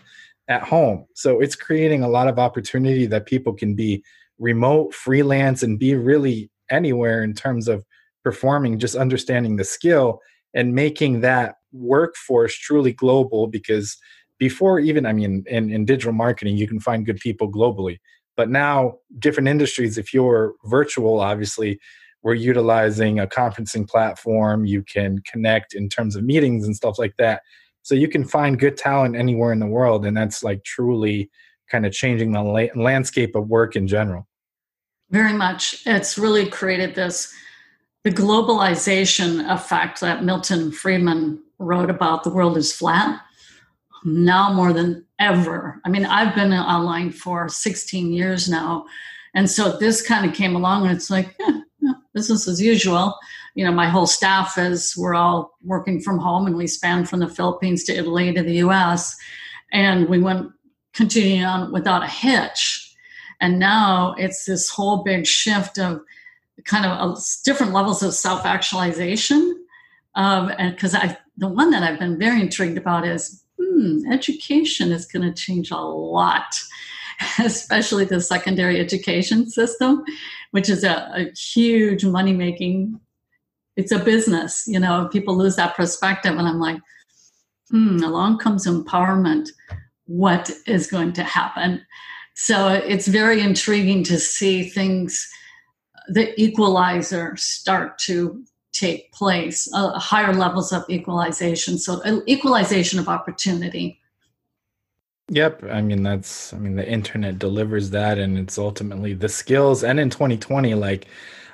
at 0.50 0.63
home. 0.63 1.05
So 1.13 1.39
it's 1.39 1.55
creating 1.55 2.03
a 2.03 2.10
lot 2.10 2.27
of 2.27 2.39
opportunity 2.39 3.05
that 3.05 3.27
people 3.27 3.53
can 3.53 3.75
be 3.75 4.03
remote 4.39 4.93
freelance 4.93 5.63
and 5.63 5.79
be 5.79 5.96
really 5.96 6.50
anywhere 6.72 7.24
in 7.24 7.34
terms 7.34 7.67
of 7.67 7.86
performing 8.24 8.79
just 8.79 8.96
understanding 8.96 9.55
the 9.55 9.63
skill 9.63 10.20
and 10.53 10.74
making 10.74 11.22
that 11.22 11.56
workforce 11.72 12.56
truly 12.56 12.94
global 12.94 13.48
because 13.48 13.98
before 14.39 14.79
even 14.79 15.06
i 15.06 15.13
mean 15.13 15.44
in, 15.48 15.70
in 15.70 15.86
digital 15.86 16.13
marketing 16.13 16.58
you 16.58 16.68
can 16.68 16.79
find 16.79 17.06
good 17.06 17.20
people 17.20 17.51
globally. 17.51 18.00
But 18.36 18.50
now 18.50 18.96
different 19.20 19.50
industries 19.50 19.98
if 19.98 20.13
you're 20.13 20.53
virtual 20.65 21.20
obviously 21.20 21.79
we're 22.22 22.34
utilizing 22.34 23.20
a 23.20 23.27
conferencing 23.27 23.88
platform. 23.88 24.65
You 24.65 24.84
can 24.84 25.20
connect 25.20 25.74
in 25.74 25.89
terms 25.89 26.15
of 26.15 26.24
meetings 26.24 26.65
and 26.65 26.75
stuff 26.75 27.00
like 27.00 27.15
that. 27.18 27.44
So 27.82 27.96
you 27.96 28.10
can 28.10 28.25
find 28.25 28.60
good 28.60 28.75
talent 28.75 29.15
anywhere 29.15 29.53
in 29.53 29.60
the 29.60 29.68
world 29.68 30.06
and 30.06 30.15
that's 30.18 30.44
like 30.44 30.63
truly 30.63 31.29
kind 31.72 31.86
of 31.86 31.94
changing 31.94 32.32
the 32.34 32.44
la- 32.44 32.82
landscape 32.82 33.36
of 33.36 33.48
work 33.48 33.75
in 33.75 33.88
general. 33.88 34.27
Very 35.12 35.34
much. 35.34 35.82
It's 35.86 36.18
really 36.18 36.48
created 36.48 36.94
this 36.94 37.34
the 38.03 38.12
globalization 38.12 39.50
effect 39.51 40.00
that 40.01 40.24
Milton 40.24 40.72
Friedman 40.72 41.41
wrote 41.58 41.89
about, 41.89 42.24
the 42.24 42.29
world 42.29 42.58
is 42.58 42.74
flat, 42.74 43.22
now 44.06 44.53
more 44.53 44.72
than 44.72 45.06
ever. 45.20 45.82
I 45.86 45.89
mean, 45.89 46.06
I've 46.06 46.34
been 46.34 46.53
online 46.53 47.12
for 47.12 47.50
16 47.50 48.13
years 48.13 48.48
now. 48.48 48.86
And 49.34 49.50
so 49.50 49.77
this 49.77 50.01
kind 50.01 50.25
of 50.25 50.36
came 50.36 50.56
along 50.56 50.88
and 50.88 50.96
it's 50.96 51.10
like, 51.10 51.36
eh, 51.41 51.60
yeah, 51.82 51.94
business 52.13 52.48
as 52.48 52.62
usual. 52.62 53.18
You 53.56 53.65
know, 53.65 53.72
my 53.72 53.89
whole 53.89 54.08
staff 54.08 54.58
is, 54.58 54.96
we're 54.98 55.15
all 55.15 55.58
working 55.63 56.00
from 56.00 56.18
home 56.20 56.48
and 56.48 56.56
we 56.56 56.68
span 56.68 57.06
from 57.06 57.20
the 57.20 57.27
Philippines 57.27 57.84
to 57.86 57.94
Italy 57.94 58.34
to 58.34 58.41
the 58.41 58.56
US. 58.65 59.15
And 59.74 60.08
we 60.08 60.20
went 60.20 60.51
continuing 60.94 61.44
on 61.44 61.72
without 61.74 62.03
a 62.03 62.08
hitch. 62.08 62.96
And 63.41 63.60
now 63.60 64.15
it's 64.18 64.46
this 64.46 64.70
whole 64.70 65.03
big 65.03 65.27
shift 65.27 65.77
of, 65.77 66.01
kind 66.66 66.86
of 66.86 67.20
different 67.46 67.74
levels 67.74 68.04
of 68.04 68.13
self 68.13 68.46
actualization. 68.46 69.56
Um, 70.16 70.51
and 70.58 70.75
because 70.75 70.96
I, 70.96 71.18
the 71.38 71.48
one 71.48 71.72
that 71.72 71.84
I've 71.84 72.00
been 72.00 72.20
very 72.20 72.42
intrigued 72.42 72.78
about 72.78 73.08
is 73.08 73.44
hmm, 73.60 74.12
education 74.12 74.92
is 74.92 75.06
going 75.06 75.24
to 75.24 75.34
change 75.34 75.72
a 75.72 75.78
lot. 75.78 76.56
especially 77.39 78.06
the 78.06 78.22
secondary 78.22 78.80
education 78.80 79.50
system, 79.50 80.04
which 80.51 80.70
is 80.70 80.84
a, 80.84 81.12
a 81.13 81.32
huge 81.38 82.06
money 82.06 82.34
making. 82.34 83.00
It's 83.75 83.92
a 83.92 84.00
business, 84.00 84.63
you 84.68 84.80
know. 84.80 85.10
People 85.12 85.38
lose 85.38 85.56
that 85.56 85.75
perspective, 85.75 86.38
and 86.38 86.48
I'm 86.48 86.60
like, 86.60 86.80
hmm, 87.70 88.04
along 88.04 88.39
comes 88.39 88.68
empowerment. 88.68 89.50
What 90.06 90.51
is 90.66 90.88
going 90.88 91.13
to 91.13 91.24
happen? 91.24 91.86
So 92.36 92.70
it's 92.70 93.08
very 93.08 93.42
intriguing 93.42 94.04
to 94.06 94.18
see 94.18 94.63
things, 94.70 95.28
the 96.10 96.39
equalizer 96.42 97.36
start 97.38 97.98
to 98.00 98.44
take 98.72 99.12
place, 99.12 99.68
uh, 99.74 99.98
higher 100.00 100.34
levels 100.34 100.72
of 100.72 100.84
equalization. 100.89 101.78
So 101.78 102.01
uh, 102.04 102.20
equalization 102.28 103.00
of 103.00 103.08
opportunity. 103.08 104.00
Yep. 105.30 105.63
I 105.72 105.82
mean, 105.82 106.01
that's, 106.01 106.54
I 106.54 106.58
mean, 106.58 106.75
the 106.75 106.88
internet 106.88 107.38
delivers 107.38 107.92
that 107.92 108.18
and 108.18 108.38
it's 108.38 108.58
ultimately 108.58 109.13
the 109.13 109.30
skills. 109.30 109.84
And 109.84 110.00
in 110.00 110.10
2020, 110.10 110.74
like, 110.74 111.08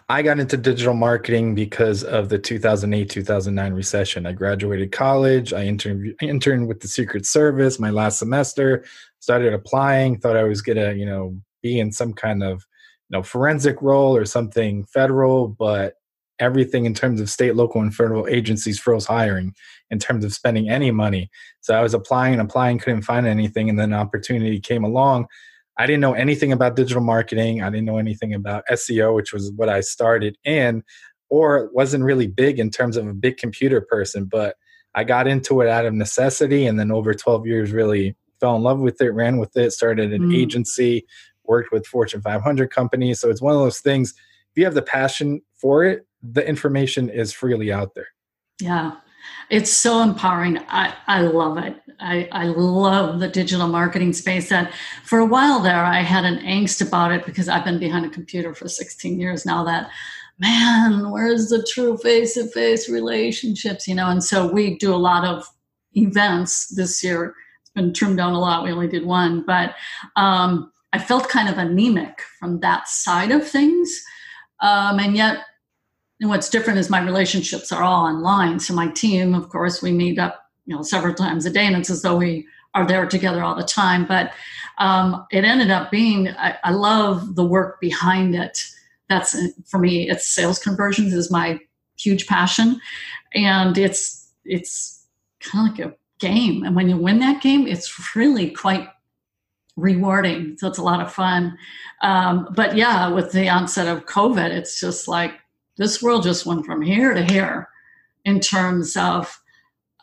I 0.08 0.22
got 0.22 0.40
into 0.40 0.56
digital 0.56 0.94
marketing 0.94 1.56
because 1.56 2.04
of 2.04 2.30
the 2.30 2.38
2008 2.38 3.10
2009 3.10 3.74
recession. 3.74 4.26
I 4.28 4.34
graduated 4.34 4.92
college. 4.92 5.52
I 5.52 5.64
interned, 5.64 6.68
with 6.68 6.80
the 6.80 6.88
Secret 6.88 7.26
Service 7.26 7.80
my 7.80 7.90
last 7.90 8.20
semester, 8.20 8.86
started 9.20 9.54
applying, 9.54 10.20
thought 10.20 10.38
I 10.38 10.44
was 10.44 10.62
going 10.62 10.78
to, 10.78 10.96
you 10.96 11.08
know, 11.08 11.36
be 11.64 11.80
in 11.80 11.92
some 11.92 12.14
kind 12.14 12.44
of, 12.44 12.66
know, 13.10 13.24
forensic 13.24 13.82
role 13.82 14.16
or 14.16 14.26
something 14.26 14.84
federal, 14.86 15.48
but 15.48 15.96
everything 16.40 16.86
in 16.86 16.94
terms 16.94 17.22
of 17.22 17.30
state, 17.30 17.56
local, 17.56 17.82
and 17.82 17.96
federal 17.96 18.28
agencies 18.28 18.80
froze 18.80 19.06
hiring 19.06 19.54
in 19.90 20.00
terms 20.00 20.26
of 20.26 20.34
spending 20.34 20.70
any 20.70 20.92
money. 20.92 21.30
So 21.62 21.74
I 21.74 21.82
was 21.82 21.94
applying 21.94 22.34
and 22.34 22.42
applying, 22.42 22.80
couldn't 22.80 23.04
find 23.04 23.26
anything, 23.26 23.70
and 23.70 23.80
then 23.80 23.94
an 23.94 24.00
opportunity 24.00 24.60
came 24.60 24.84
along. 24.84 25.28
I 25.78 25.86
didn't 25.86 26.02
know 26.02 26.14
anything 26.14 26.52
about 26.52 26.76
digital 26.76 27.04
marketing. 27.04 27.62
I 27.62 27.70
didn't 27.70 27.86
know 27.86 27.98
anything 27.98 28.34
about 28.34 28.64
SEO, 28.72 29.16
which 29.16 29.34
was 29.34 29.52
what 29.56 29.70
I 29.70 29.82
started 29.82 30.38
in, 30.44 30.84
or 31.30 31.70
wasn't 31.74 32.04
really 32.04 32.28
big 32.28 32.60
in 32.60 32.70
terms 32.70 32.98
of 32.98 33.08
a 33.08 33.14
big 33.14 33.38
computer 33.38 33.82
person. 33.82 34.26
But 34.26 34.56
I 34.94 35.04
got 35.04 35.28
into 35.28 35.62
it 35.62 35.70
out 35.70 35.86
of 35.86 35.94
necessity, 35.94 36.66
and 36.66 36.80
then 36.80 36.92
over 36.92 37.14
12 37.14 37.46
years, 37.46 37.72
really 37.72 38.16
fell 38.40 38.56
in 38.56 38.64
love 38.64 38.80
with 38.80 39.02
it, 39.02 39.12
ran 39.12 39.38
with 39.38 39.56
it, 39.58 39.72
started 39.72 40.14
an 40.14 40.30
mm. 40.30 40.36
agency, 40.36 41.06
worked 41.48 41.72
with 41.72 41.86
Fortune 41.86 42.22
500 42.22 42.72
companies. 42.72 43.20
So 43.20 43.30
it's 43.30 43.42
one 43.42 43.54
of 43.54 43.60
those 43.60 43.80
things. 43.80 44.14
If 44.52 44.58
you 44.58 44.66
have 44.66 44.74
the 44.74 44.82
passion 44.82 45.42
for 45.56 45.84
it, 45.84 46.06
the 46.22 46.48
information 46.48 47.10
is 47.10 47.34
freely 47.34 47.72
out 47.72 47.94
there. 47.96 48.08
Yeah. 48.62 48.94
It's 49.50 49.72
so 49.72 50.02
empowering. 50.02 50.60
I, 50.70 50.94
I 51.08 51.22
love 51.22 51.58
it. 51.58 51.76
I, 52.00 52.28
I 52.32 52.46
love 52.46 53.20
the 53.20 53.28
digital 53.28 53.68
marketing 53.68 54.14
space. 54.14 54.52
And 54.52 54.70
for 55.04 55.20
a 55.20 55.26
while 55.26 55.60
there, 55.60 55.84
I 55.84 56.02
had 56.02 56.26
an 56.26 56.40
angst 56.40 56.86
about 56.86 57.12
it 57.12 57.26
because 57.26 57.48
I've 57.48 57.66
been 57.66 57.80
behind 57.80 58.06
a 58.06 58.10
computer 58.10 58.54
for 58.54 58.68
16 58.68 59.20
years 59.20 59.46
now. 59.46 59.64
That 59.64 59.90
man, 60.40 61.12
where's 61.12 61.50
the 61.50 61.66
true 61.74 61.98
face 61.98 62.34
to 62.34 62.48
face 62.48 62.90
relationships? 62.90 63.88
You 63.88 63.96
know, 63.96 64.10
and 64.10 64.24
so 64.24 64.52
we 64.52 64.78
do 64.78 64.94
a 64.94 64.98
lot 64.98 65.26
of 65.26 65.48
events 65.94 66.68
this 66.76 67.04
year. 67.04 67.34
It's 67.62 67.72
been 67.72 67.94
trimmed 67.94 68.18
down 68.18 68.34
a 68.34 68.40
lot. 68.40 68.64
We 68.64 68.72
only 68.72 68.88
did 68.88 69.06
one, 69.06 69.44
but 69.46 69.76
um, 70.16 70.72
I 70.96 70.98
felt 70.98 71.28
kind 71.28 71.50
of 71.50 71.58
anemic 71.58 72.22
from 72.40 72.62
that 72.62 72.88
side 72.88 73.32
of 73.32 73.46
things. 73.46 74.02
Um, 74.62 74.98
and 74.98 75.14
yet, 75.14 75.40
and 76.22 76.30
what's 76.30 76.50
different 76.50 76.80
is 76.80 76.90
my 76.90 77.04
relationships 77.04 77.70
are 77.74 77.84
all 77.84 78.06
online. 78.06 78.62
So 78.62 78.74
my 78.74 78.88
team, 78.88 79.36
of 79.36 79.50
course, 79.50 79.82
we 79.82 79.92
meet 79.92 80.18
up, 80.18 80.46
you 80.66 80.74
know, 80.74 80.84
several 80.84 81.14
times 81.14 81.46
a 81.46 81.50
day, 81.50 81.66
and 81.66 81.76
it's 81.76 81.90
as 81.90 82.02
though 82.02 82.16
we 82.16 82.48
are 82.76 82.88
there 82.88 83.06
together 83.06 83.44
all 83.44 83.56
the 83.56 83.64
time. 83.64 84.06
But 84.06 84.32
um, 84.78 85.26
it 85.32 85.44
ended 85.44 85.70
up 85.70 85.92
being, 85.92 86.30
I, 86.30 86.56
I 86.64 86.72
love 86.72 87.36
the 87.36 87.46
work 87.46 87.82
behind 87.82 88.34
it. 88.34 88.58
That's 89.10 89.36
for 89.66 89.78
me. 89.78 90.10
It's 90.10 90.34
sales 90.34 90.60
conversions 90.60 91.14
is 91.14 91.30
my 91.30 91.60
huge 91.98 92.26
passion, 92.26 92.80
and 93.34 93.78
it's 93.78 94.32
it's 94.46 95.06
kind 95.42 95.68
of 95.68 95.78
like 95.78 95.88
a 95.88 95.96
game. 96.20 96.64
And 96.64 96.74
when 96.74 96.88
you 96.88 96.96
win 96.96 97.20
that 97.20 97.42
game, 97.42 97.68
it's 97.68 98.16
really 98.16 98.50
quite 98.50 98.88
rewarding. 99.76 100.58
So 100.58 100.68
it's 100.68 100.78
a 100.78 100.84
lot 100.84 101.02
of 101.02 101.12
fun. 101.12 101.58
Um, 102.02 102.48
but 102.56 102.76
yeah, 102.76 103.10
with 103.10 103.32
the 103.32 103.50
onset 103.50 103.88
of 103.88 104.06
COVID, 104.06 104.50
it's 104.50 104.80
just 104.80 105.08
like 105.08 105.34
this 105.78 106.02
world 106.02 106.24
just 106.24 106.46
went 106.46 106.66
from 106.66 106.82
here 106.82 107.14
to 107.14 107.24
here 107.24 107.68
in 108.24 108.40
terms 108.40 108.96
of 108.96 109.42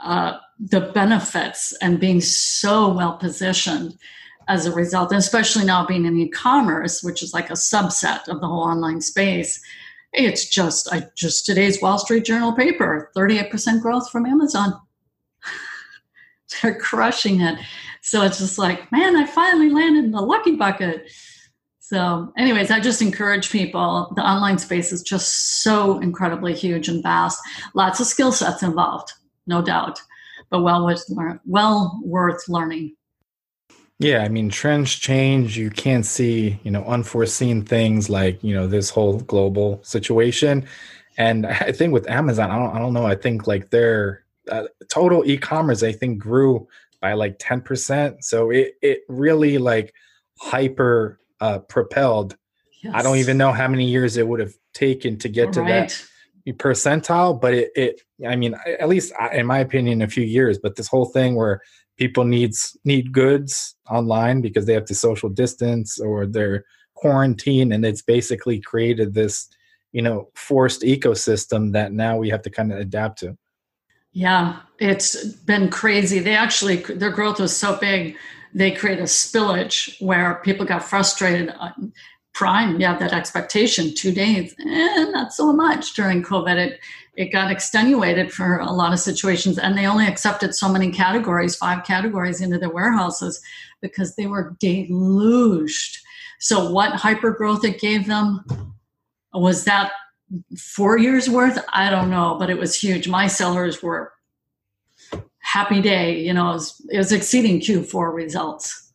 uh, 0.03 0.39
the 0.59 0.81
benefits 0.81 1.73
and 1.81 2.01
being 2.01 2.21
so 2.21 2.93
well 2.93 3.17
positioned 3.17 3.97
as 4.49 4.67
a 4.67 4.73
result, 4.73 5.11
and 5.11 5.19
especially 5.19 5.65
now 5.65 5.87
being 5.87 6.05
in 6.05 6.19
e-commerce, 6.19 7.03
which 7.03 7.23
is 7.23 7.33
like 7.33 7.51
a 7.51 7.55
subset 7.55 8.29
of 8.29 8.41
the 8.41 8.47
whole 8.47 8.65
online 8.65 9.01
space. 9.01 9.63
It's 10.13 10.49
just, 10.49 10.93
I 10.93 11.07
just 11.15 11.47
today's 11.47 11.81
Wall 11.81 11.99
Street 11.99 12.25
Journal 12.25 12.53
paper, 12.53 13.11
38% 13.17 13.81
growth 13.81 14.11
from 14.11 14.27
Amazon. 14.27 14.79
They're 16.63 16.79
crushing 16.79 17.41
it. 17.41 17.59
So 18.03 18.23
it's 18.23 18.39
just 18.39 18.59
like, 18.59 18.91
man, 18.93 19.17
I 19.17 19.27
finally 19.27 19.71
landed 19.71 20.05
in 20.05 20.11
the 20.11 20.21
lucky 20.21 20.57
bucket. 20.57 21.11
So, 21.79 22.33
anyways, 22.37 22.71
I 22.71 22.81
just 22.81 23.01
encourage 23.01 23.51
people. 23.51 24.13
The 24.17 24.29
online 24.29 24.59
space 24.59 24.93
is 24.93 25.03
just 25.03 25.63
so 25.63 25.99
incredibly 26.01 26.55
huge 26.55 26.89
and 26.89 27.03
vast. 27.03 27.41
Lots 27.75 28.01
of 28.01 28.07
skill 28.07 28.33
sets 28.33 28.63
involved, 28.63 29.13
no 29.47 29.63
doubt, 29.63 30.01
but 30.51 30.63
well 30.63 30.85
worth 30.85 31.05
well 31.47 32.01
worth 32.05 32.49
learning. 32.49 32.97
Yeah, 33.99 34.25
I 34.25 34.29
mean, 34.29 34.49
trends 34.49 34.95
change. 34.95 35.57
You 35.57 35.71
can't 35.71 36.05
see, 36.05 36.59
you 36.65 36.73
know, 36.73 36.85
unforeseen 36.85 37.63
things 37.63 38.11
like 38.11 38.43
you 38.43 38.55
know 38.55 38.67
this 38.67 38.91
whole 38.91 39.21
global 39.21 39.81
situation. 39.85 40.67
And 41.19 41.47
I 41.47 41.73
think 41.73 41.93
with 41.93 42.09
Amazon, 42.09 42.51
I 42.51 42.59
don't, 42.59 42.75
I 42.75 42.79
don't 42.79 42.95
know. 42.95 43.07
I 43.07 43.15
think 43.15 43.47
like 43.47 43.71
their 43.71 44.25
uh, 44.51 44.65
total 44.89 45.25
e-commerce, 45.25 45.83
I 45.83 45.93
think, 45.93 46.19
grew 46.19 46.67
by 47.03 47.13
like 47.13 47.37
ten 47.39 47.61
percent. 47.61 48.25
So 48.25 48.51
it 48.51 48.77
it 48.81 49.01
really 49.09 49.59
like 49.59 49.93
hyper 50.41 51.21
uh, 51.41 51.59
propelled. 51.59 52.37
Yes. 52.83 52.95
I 52.97 53.03
don't 53.03 53.19
even 53.19 53.37
know 53.37 53.53
how 53.53 53.69
many 53.69 53.85
years 53.85 54.17
it 54.17 54.27
would 54.27 54.41
have 54.41 54.55
taken 54.73 55.19
to 55.19 55.29
get 55.29 55.53
to 55.53 55.61
that 55.61 56.03
percentile, 56.51 57.41
but 57.41 57.55
it, 57.55 57.71
it, 57.77 58.03
I 58.27 58.35
mean, 58.35 58.57
at 58.67 58.89
least 58.89 59.13
in 59.33 59.47
my 59.47 59.59
opinion, 59.59 60.03
a 60.03 60.09
few 60.09 60.25
years. 60.25 60.59
But 60.59 60.77
this 60.77 60.89
whole 60.89 61.05
thing 61.05 61.37
where 61.37 61.61
people 61.97 62.25
needs 62.25 62.77
need 62.85 63.13
goods 63.13 63.77
online 63.91 64.41
because 64.41 64.67
they 64.67 64.73
have 64.73 64.87
to 64.87 64.95
social 64.95 65.29
distance 65.29 66.01
or 66.01 66.27
they're 66.27 66.65
quarantine, 66.95 67.73
and 67.73 67.85
it's 67.85 68.03
basically 68.03 68.61
created 68.61 69.15
this, 69.15 69.49
you 69.93 70.03
know, 70.03 70.29
forced 70.35 70.83
ecosystem 70.83 71.73
that 71.73 71.93
now 71.93 72.17
we 72.17 72.31
have 72.31 72.43
to 72.43 72.51
kind 72.51 72.73
of 72.73 72.79
adapt 72.79 73.21
to. 73.21 73.37
Yeah, 74.13 74.61
it's 74.79 75.25
been 75.25 75.71
crazy. 75.71 76.19
They 76.19 76.37
actually 76.37 76.77
their 76.77 77.11
growth 77.11 77.41
was 77.41 77.57
so 77.57 77.77
big 77.77 78.17
they 78.55 78.71
create 78.71 78.99
a 78.99 79.05
spillage 79.05 79.97
where 80.01 80.41
people 80.45 80.67
got 80.67 80.85
frustrated. 80.85 81.55
Uh, 81.59 81.71
Prime, 82.35 82.81
you 82.81 82.87
have 82.87 82.99
that 82.99 83.13
expectation, 83.13 83.95
two 83.95 84.11
days, 84.11 84.55
and 84.59 84.71
eh, 84.71 85.11
not 85.11 85.35
so 85.35 85.53
much 85.53 85.95
during 85.95 86.23
COVID. 86.23 86.57
It 86.57 86.81
it 87.15 87.27
got 87.27 87.51
extenuated 87.51 88.33
for 88.33 88.59
a 88.59 88.73
lot 88.73 88.95
of 88.95 88.99
situations, 88.99 89.59
and 89.59 89.77
they 89.77 89.87
only 89.87 90.07
accepted 90.07 90.55
so 90.55 90.69
many 90.71 90.91
categories, 90.91 91.57
five 91.57 91.85
categories 91.85 92.41
into 92.41 92.59
their 92.59 92.71
warehouses, 92.71 93.43
because 93.83 94.17
they 94.17 94.27
were 94.27 94.57
deluged. 94.61 95.99
So, 96.41 96.71
what 96.71 96.95
hyper 96.95 97.33
growth 97.33 97.65
it 97.65 97.81
gave 97.81 98.07
them 98.07 98.45
was 99.35 99.65
that 99.65 99.93
four 100.57 100.99
years 100.99 101.29
worth? 101.29 101.59
I 101.73 101.91
don't 101.91 102.11
know, 102.11 102.37
but 102.39 102.51
it 102.51 102.59
was 102.59 102.79
huge. 102.79 103.09
My 103.09 103.27
sellers 103.27 103.83
were 103.83 104.13
happy 105.39 105.81
day. 105.81 106.21
You 106.21 106.33
know, 106.33 106.51
it 106.51 106.55
was, 106.55 106.87
it 106.91 106.99
was 106.99 107.13
exceeding 107.13 107.61
Q4 107.61 108.13
results. 108.13 108.93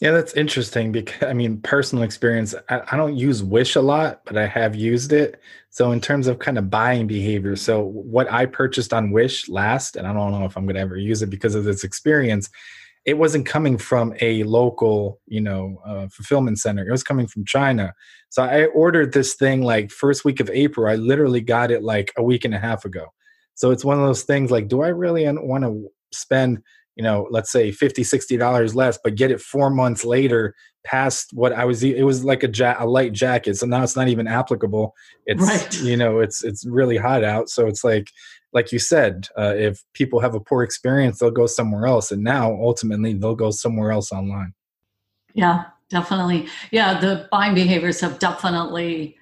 Yeah, 0.00 0.12
that's 0.12 0.32
interesting 0.32 0.92
because 0.92 1.28
I 1.28 1.34
mean, 1.34 1.60
personal 1.60 2.04
experience, 2.04 2.54
I, 2.70 2.80
I, 2.90 2.96
don't 2.96 3.18
use 3.18 3.42
Wish 3.42 3.76
a 3.76 3.82
lot, 3.82 4.22
but 4.24 4.38
I 4.38 4.46
have 4.46 4.74
used 4.74 5.12
it. 5.12 5.38
So, 5.68 5.92
in 5.92 6.00
terms 6.00 6.26
of 6.26 6.38
kind 6.38 6.56
of 6.56 6.70
buying 6.70 7.06
behavior, 7.06 7.54
so 7.54 7.82
what 7.82 8.32
I 8.32 8.46
purchased 8.46 8.94
on 8.94 9.10
Wish 9.10 9.50
last, 9.50 9.96
and 9.96 10.06
I 10.06 10.14
don't 10.14 10.32
know 10.32 10.46
if 10.46 10.56
I'm 10.56 10.64
going 10.64 10.76
to 10.76 10.80
ever 10.80 10.96
use 10.96 11.20
it 11.20 11.28
because 11.28 11.54
of 11.54 11.64
this 11.64 11.84
experience, 11.84 12.48
it 13.04 13.18
wasn't 13.18 13.46
coming 13.46 13.78
from 13.78 14.14
a 14.20 14.42
local, 14.44 15.20
you 15.26 15.40
know, 15.40 15.78
uh, 15.86 16.08
fulfillment 16.08 16.58
center. 16.58 16.86
It 16.86 16.90
was 16.90 17.02
coming 17.02 17.26
from 17.26 17.44
China. 17.44 17.94
So, 18.28 18.42
I 18.42 18.66
ordered 18.66 19.12
this 19.12 19.34
thing 19.34 19.62
like 19.62 19.90
first 19.90 20.24
week 20.24 20.40
of 20.40 20.50
April. 20.50 20.90
I 20.90 20.96
literally 20.96 21.40
got 21.40 21.70
it 21.70 21.82
like 21.82 22.12
a 22.16 22.22
week 22.22 22.44
and 22.44 22.54
a 22.54 22.58
half 22.58 22.84
ago. 22.84 23.06
So 23.60 23.70
it's 23.70 23.84
one 23.84 23.98
of 23.98 24.06
those 24.06 24.22
things 24.22 24.50
like, 24.50 24.68
do 24.68 24.80
I 24.80 24.88
really 24.88 25.30
want 25.30 25.64
to 25.64 25.86
spend, 26.12 26.62
you 26.96 27.04
know, 27.04 27.28
let's 27.30 27.52
say 27.52 27.70
50, 27.70 28.02
60 28.04 28.38
dollars 28.38 28.74
less, 28.74 28.98
but 29.04 29.16
get 29.16 29.30
it 29.30 29.38
four 29.38 29.68
months 29.68 30.02
later 30.02 30.54
past 30.82 31.28
what 31.34 31.52
I 31.52 31.66
was, 31.66 31.84
it 31.84 32.06
was 32.06 32.24
like 32.24 32.42
a, 32.42 32.48
ja- 32.50 32.76
a 32.78 32.86
light 32.86 33.12
jacket. 33.12 33.58
So 33.58 33.66
now 33.66 33.82
it's 33.82 33.96
not 33.96 34.08
even 34.08 34.26
applicable. 34.26 34.94
It's, 35.26 35.42
right. 35.42 35.82
you 35.82 35.94
know, 35.94 36.20
it's, 36.20 36.42
it's 36.42 36.64
really 36.64 36.96
hot 36.96 37.22
out. 37.22 37.50
So 37.50 37.66
it's 37.66 37.84
like, 37.84 38.08
like 38.52 38.72
you 38.72 38.78
said, 38.78 39.28
uh, 39.38 39.54
if 39.56 39.84
people 39.94 40.20
have 40.20 40.34
a 40.34 40.40
poor 40.40 40.62
experience, 40.62 41.18
they'll 41.18 41.30
go 41.30 41.46
somewhere 41.46 41.86
else. 41.86 42.10
And 42.10 42.22
now 42.22 42.52
ultimately 42.52 43.12
they'll 43.12 43.34
go 43.34 43.50
somewhere 43.50 43.92
else 43.92 44.12
online. 44.12 44.54
Yeah. 45.34 45.66
definitely. 45.88 46.48
Yeah, 46.70 46.98
the 47.00 47.28
buying 47.30 47.54
behaviors 47.54 48.00
have 48.00 48.18
definitely. 48.18 49.16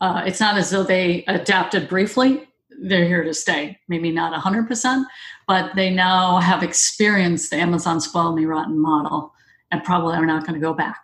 Uh, 0.00 0.22
it's 0.26 0.40
not 0.40 0.58
as 0.58 0.70
though 0.70 0.82
they 0.82 1.24
adapted 1.26 1.88
briefly. 1.88 2.46
They're 2.82 3.06
here 3.06 3.24
to 3.24 3.32
stay. 3.32 3.78
Maybe 3.88 4.10
not 4.10 4.38
100%, 4.38 5.04
but 5.48 5.74
they 5.74 5.88
now 5.88 6.38
have 6.38 6.62
experienced 6.62 7.50
the 7.50 7.56
Amazon 7.56 8.00
spoil 8.00 8.32
me 8.32 8.44
rotten 8.44 8.78
model 8.78 9.32
and 9.70 9.82
probably 9.82 10.14
are 10.16 10.26
not 10.26 10.46
going 10.46 10.52
to 10.52 10.60
go 10.60 10.74
back. 10.74 11.02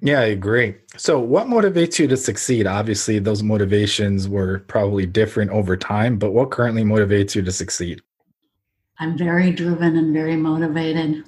Yeah, 0.00 0.20
I 0.20 0.24
agree. 0.26 0.74
So, 0.96 1.20
what 1.20 1.46
motivates 1.46 1.98
you 1.98 2.08
to 2.08 2.16
succeed? 2.16 2.66
Obviously, 2.66 3.18
those 3.18 3.42
motivations 3.42 4.28
were 4.28 4.60
probably 4.60 5.06
different 5.06 5.50
over 5.50 5.76
time, 5.76 6.18
but 6.18 6.32
what 6.32 6.50
currently 6.50 6.82
motivates 6.82 7.34
you 7.34 7.42
to 7.42 7.52
succeed? 7.52 8.00
I'm 8.98 9.18
very 9.18 9.52
driven 9.52 9.96
and 9.96 10.12
very 10.12 10.36
motivated. 10.36 11.24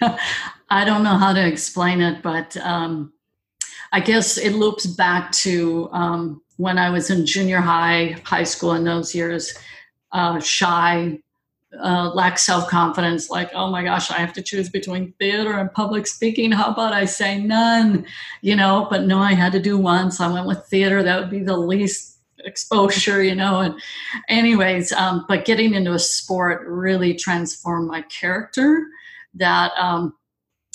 I 0.70 0.84
don't 0.84 1.02
know 1.02 1.16
how 1.16 1.32
to 1.32 1.46
explain 1.46 2.00
it, 2.00 2.22
but 2.22 2.56
um, 2.58 3.12
I 3.92 4.00
guess 4.00 4.38
it 4.38 4.50
loops 4.50 4.86
back 4.86 5.30
to 5.32 5.88
um, 5.92 6.42
when 6.56 6.78
I 6.78 6.90
was 6.90 7.10
in 7.10 7.26
junior 7.26 7.60
high, 7.60 8.16
high 8.24 8.44
school 8.44 8.72
in 8.72 8.84
those 8.84 9.14
years, 9.14 9.54
uh, 10.12 10.40
shy, 10.40 11.20
uh, 11.82 12.10
lack 12.14 12.38
self 12.38 12.68
confidence, 12.68 13.30
like, 13.30 13.50
oh 13.54 13.70
my 13.70 13.82
gosh, 13.82 14.10
I 14.10 14.18
have 14.18 14.32
to 14.34 14.42
choose 14.42 14.68
between 14.68 15.12
theater 15.18 15.52
and 15.52 15.72
public 15.72 16.06
speaking. 16.06 16.52
How 16.52 16.70
about 16.70 16.92
I 16.92 17.04
say 17.04 17.40
none? 17.40 18.06
You 18.42 18.56
know, 18.56 18.86
but 18.90 19.02
no, 19.04 19.18
I 19.18 19.34
had 19.34 19.52
to 19.52 19.60
do 19.60 19.78
one. 19.78 20.10
So 20.10 20.24
I 20.24 20.32
went 20.32 20.46
with 20.46 20.66
theater. 20.66 21.02
That 21.02 21.20
would 21.20 21.30
be 21.30 21.42
the 21.42 21.56
least 21.56 22.18
exposure, 22.44 23.22
you 23.22 23.34
know. 23.34 23.60
And, 23.60 23.74
anyways, 24.28 24.92
um, 24.92 25.24
but 25.28 25.44
getting 25.44 25.74
into 25.74 25.92
a 25.92 25.98
sport 25.98 26.66
really 26.66 27.14
transformed 27.14 27.88
my 27.88 28.02
character. 28.02 28.86
That 29.34 29.72
um, 29.76 30.14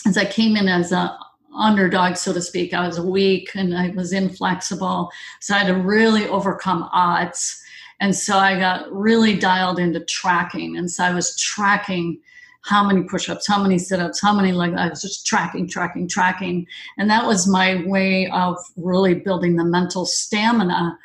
as 0.05 0.17
I 0.17 0.25
came 0.25 0.55
in 0.57 0.67
as 0.67 0.91
a 0.91 1.17
underdog, 1.55 2.15
so 2.15 2.33
to 2.33 2.41
speak, 2.41 2.73
I 2.73 2.85
was 2.85 2.99
weak 2.99 3.51
and 3.55 3.75
I 3.75 3.89
was 3.89 4.13
inflexible. 4.13 5.09
So 5.41 5.55
I 5.55 5.59
had 5.59 5.67
to 5.67 5.79
really 5.79 6.27
overcome 6.27 6.87
odds 6.91 7.58
and 7.99 8.15
so 8.15 8.37
I 8.37 8.57
got 8.57 8.91
really 8.91 9.37
dialed 9.37 9.79
into 9.79 9.99
tracking. 10.05 10.77
And 10.77 10.89
so 10.89 11.03
I 11.03 11.13
was 11.13 11.37
tracking 11.37 12.19
how 12.61 12.85
many 12.85 13.03
push-ups, 13.03 13.47
how 13.47 13.61
many 13.61 13.77
sit-ups, 13.77 14.21
how 14.21 14.33
many 14.33 14.51
like 14.51 14.73
I 14.73 14.89
was 14.89 15.01
just 15.01 15.25
tracking, 15.25 15.67
tracking, 15.67 16.07
tracking. 16.07 16.65
And 16.97 17.09
that 17.09 17.25
was 17.25 17.47
my 17.47 17.83
way 17.85 18.29
of 18.31 18.57
really 18.77 19.15
building 19.15 19.55
the 19.55 19.65
mental 19.65 20.05
stamina 20.05 20.97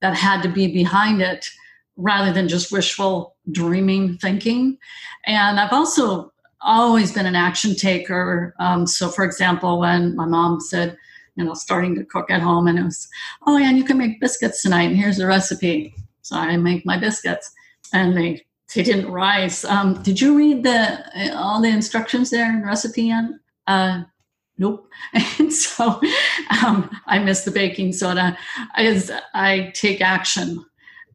that 0.00 0.16
had 0.16 0.42
to 0.42 0.48
be 0.48 0.72
behind 0.72 1.22
it 1.22 1.46
rather 1.96 2.32
than 2.32 2.48
just 2.48 2.72
wishful 2.72 3.36
dreaming 3.50 4.18
thinking. 4.18 4.78
And 5.26 5.60
I've 5.60 5.72
also 5.72 6.32
always 6.60 7.12
been 7.12 7.26
an 7.26 7.36
action 7.36 7.74
taker. 7.74 8.54
Um, 8.58 8.86
so 8.86 9.08
for 9.08 9.24
example, 9.24 9.80
when 9.80 10.16
my 10.16 10.26
mom 10.26 10.60
said, 10.60 10.96
you 11.36 11.44
know, 11.44 11.54
starting 11.54 11.94
to 11.94 12.04
cook 12.04 12.30
at 12.30 12.42
home 12.42 12.66
and 12.66 12.78
it 12.78 12.84
was, 12.84 13.08
oh 13.46 13.56
yeah, 13.56 13.68
and 13.68 13.78
you 13.78 13.84
can 13.84 13.98
make 13.98 14.20
biscuits 14.20 14.62
tonight 14.62 14.84
and 14.84 14.96
here's 14.96 15.16
the 15.16 15.26
recipe 15.26 15.94
so 16.32 16.38
I 16.38 16.56
make 16.56 16.86
my 16.86 16.98
biscuits, 16.98 17.50
and 17.92 18.16
they 18.16 18.42
they 18.74 18.82
didn't 18.82 19.10
rise. 19.10 19.64
Um, 19.64 20.02
did 20.02 20.20
you 20.20 20.36
read 20.36 20.62
the 20.62 21.34
all 21.36 21.60
the 21.60 21.68
instructions 21.68 22.30
there 22.30 22.48
in 22.48 22.60
the 22.60 22.66
recipe 22.66 23.12
on? 23.12 23.38
Uh, 23.66 24.02
nope. 24.58 24.88
And 25.38 25.52
so 25.52 26.00
um, 26.64 26.90
I 27.06 27.18
miss 27.18 27.44
the 27.44 27.50
baking 27.50 27.92
soda. 27.92 28.36
As 28.76 29.10
I 29.34 29.72
take 29.74 30.00
action, 30.00 30.64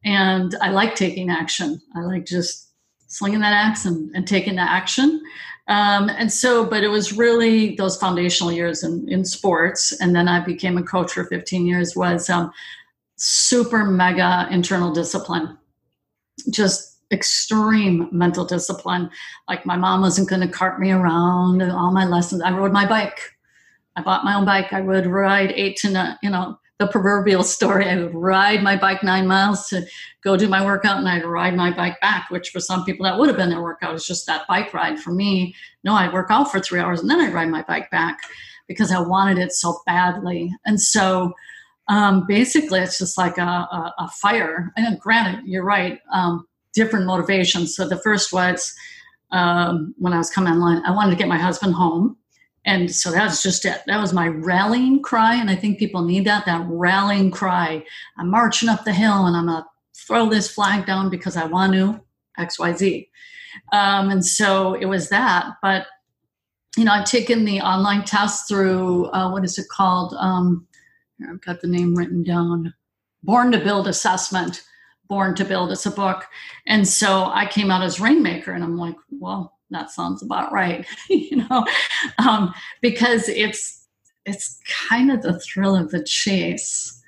and 0.05 0.55
I 0.61 0.69
like 0.69 0.95
taking 0.95 1.29
action. 1.29 1.81
I 1.95 2.01
like 2.01 2.25
just 2.25 2.71
slinging 3.07 3.39
that 3.39 3.53
axe 3.53 3.85
and, 3.85 4.13
and 4.15 4.27
taking 4.27 4.55
the 4.55 4.61
action. 4.61 5.21
Um, 5.67 6.09
and 6.09 6.31
so, 6.31 6.65
but 6.65 6.83
it 6.83 6.87
was 6.87 7.11
really 7.11 7.75
those 7.75 7.97
foundational 7.97 8.51
years 8.51 8.83
in, 8.83 9.07
in 9.09 9.25
sports. 9.25 9.91
And 9.99 10.15
then 10.15 10.27
I 10.27 10.39
became 10.39 10.77
a 10.77 10.83
coach 10.83 11.11
for 11.11 11.25
15 11.25 11.65
years 11.65 11.95
was 11.95 12.29
um, 12.29 12.51
super 13.17 13.83
mega 13.83 14.47
internal 14.51 14.93
discipline, 14.93 15.57
just 16.49 16.97
extreme 17.11 18.09
mental 18.11 18.45
discipline. 18.45 19.09
Like 19.47 19.65
my 19.65 19.75
mom 19.75 20.01
wasn't 20.01 20.29
going 20.29 20.41
to 20.41 20.47
cart 20.47 20.79
me 20.79 20.91
around 20.91 21.61
all 21.61 21.91
my 21.91 22.05
lessons. 22.05 22.41
I 22.41 22.51
rode 22.51 22.71
my 22.71 22.87
bike. 22.87 23.19
I 23.95 24.01
bought 24.01 24.23
my 24.23 24.35
own 24.35 24.45
bike. 24.45 24.73
I 24.73 24.81
would 24.81 25.07
ride 25.07 25.51
eight 25.55 25.77
to 25.77 25.89
nine, 25.89 26.17
you 26.21 26.29
know, 26.29 26.59
the 26.79 26.87
proverbial 26.87 27.43
story. 27.43 27.89
I 27.89 27.95
would 27.95 28.13
ride 28.13 28.61
my 28.61 28.75
bike 28.75 29.01
nine 29.01 29.25
miles 29.25 29.67
to 29.69 29.85
go 30.23 30.37
do 30.37 30.47
my 30.47 30.63
workout 30.63 30.97
and 30.97 31.09
I'd 31.09 31.25
ride 31.25 31.55
my 31.55 31.71
bike 31.71 31.99
back, 32.01 32.29
which 32.29 32.49
for 32.49 32.59
some 32.59 32.85
people 32.85 33.05
that 33.05 33.17
would 33.17 33.29
have 33.29 33.37
been 33.37 33.49
their 33.49 33.63
workout. 33.63 33.95
It's 33.95 34.05
just 34.05 34.27
that 34.27 34.47
bike 34.47 34.73
ride. 34.73 34.99
For 34.99 35.11
me, 35.11 35.55
no, 35.83 35.93
I'd 35.93 36.13
work 36.13 36.27
out 36.29 36.51
for 36.51 36.59
three 36.59 36.79
hours 36.79 37.01
and 37.01 37.09
then 37.09 37.19
I'd 37.19 37.33
ride 37.33 37.49
my 37.49 37.63
bike 37.63 37.89
back 37.89 38.19
because 38.67 38.91
I 38.91 38.99
wanted 38.99 39.39
it 39.39 39.53
so 39.53 39.79
badly. 39.87 40.53
And 40.65 40.79
so 40.79 41.33
um, 41.87 42.25
basically 42.27 42.79
it's 42.79 42.97
just 42.97 43.17
like 43.17 43.37
a, 43.37 43.41
a, 43.41 43.93
a, 43.99 44.09
fire. 44.09 44.73
And 44.75 44.99
granted, 44.99 45.45
you're 45.45 45.63
right, 45.63 45.99
um, 46.11 46.45
different 46.73 47.05
motivations. 47.05 47.75
So 47.75 47.87
the 47.87 47.99
first 47.99 48.33
was 48.33 48.73
um, 49.31 49.93
when 49.97 50.13
I 50.13 50.17
was 50.17 50.29
coming 50.29 50.53
online, 50.53 50.83
I 50.85 50.91
wanted 50.91 51.11
to 51.11 51.17
get 51.17 51.27
my 51.27 51.37
husband 51.37 51.73
home. 51.73 52.17
And 52.65 52.93
so 52.93 53.11
that 53.11 53.23
was 53.23 53.41
just 53.41 53.63
it. 53.63 53.81
That 53.87 54.01
was 54.01 54.11
my 54.11 54.27
rallying 54.27 55.01
cry. 55.01 55.35
And 55.35 55.49
I 55.49 55.55
think 55.55 55.79
people 55.79 56.03
need 56.03 56.25
that, 56.25 56.45
that 56.45 56.65
rallying 56.67 57.31
cry. 57.31 57.83
I'm 58.17 58.29
marching 58.29 58.67
up 58.67 58.83
the 58.83 58.93
hill 58.93 59.25
and 59.25 59.37
I'm 59.37 59.47
going 59.47 59.63
to 59.63 59.67
throw 59.95 60.29
this 60.29 60.51
flag 60.51 60.85
down 60.85 61.09
because 61.09 61.37
I 61.37 61.45
want 61.45 61.73
to 61.73 62.01
XYZ. 62.37 63.07
Um, 63.71 64.09
and 64.09 64.25
so 64.25 64.73
it 64.73 64.85
was 64.85 65.07
that. 65.09 65.53
But, 65.61 65.87
you 66.75 66.83
know, 66.83 66.91
I've 66.91 67.05
taken 67.05 67.45
the 67.45 67.61
online 67.61 68.03
test 68.03 68.49
through, 68.49 69.05
uh, 69.11 69.31
what 69.31 69.45
is 69.45 69.57
it 69.57 69.67
called? 69.69 70.13
Um, 70.19 70.67
I've 71.29 71.41
got 71.41 71.61
the 71.61 71.67
name 71.67 71.95
written 71.95 72.23
down. 72.23 72.73
Born 73.23 73.51
to 73.51 73.59
Build 73.59 73.87
Assessment. 73.87 74.63
Born 75.07 75.35
to 75.35 75.45
Build. 75.45 75.71
It's 75.71 75.85
a 75.85 75.91
book. 75.91 76.25
And 76.67 76.87
so 76.87 77.25
I 77.25 77.45
came 77.45 77.71
out 77.71 77.83
as 77.83 77.99
Rainmaker, 77.99 78.51
and 78.51 78.63
I'm 78.63 78.77
like, 78.77 78.95
well, 79.09 79.57
that 79.69 79.91
sounds 79.91 80.21
about 80.23 80.51
right, 80.51 80.85
you 81.09 81.37
know, 81.37 81.65
um, 82.19 82.53
because 82.81 83.27
it's 83.29 83.85
it's 84.25 84.59
kind 84.89 85.09
of 85.09 85.21
the 85.21 85.39
thrill 85.39 85.75
of 85.75 85.89
the 85.91 86.03
chase, 86.03 87.01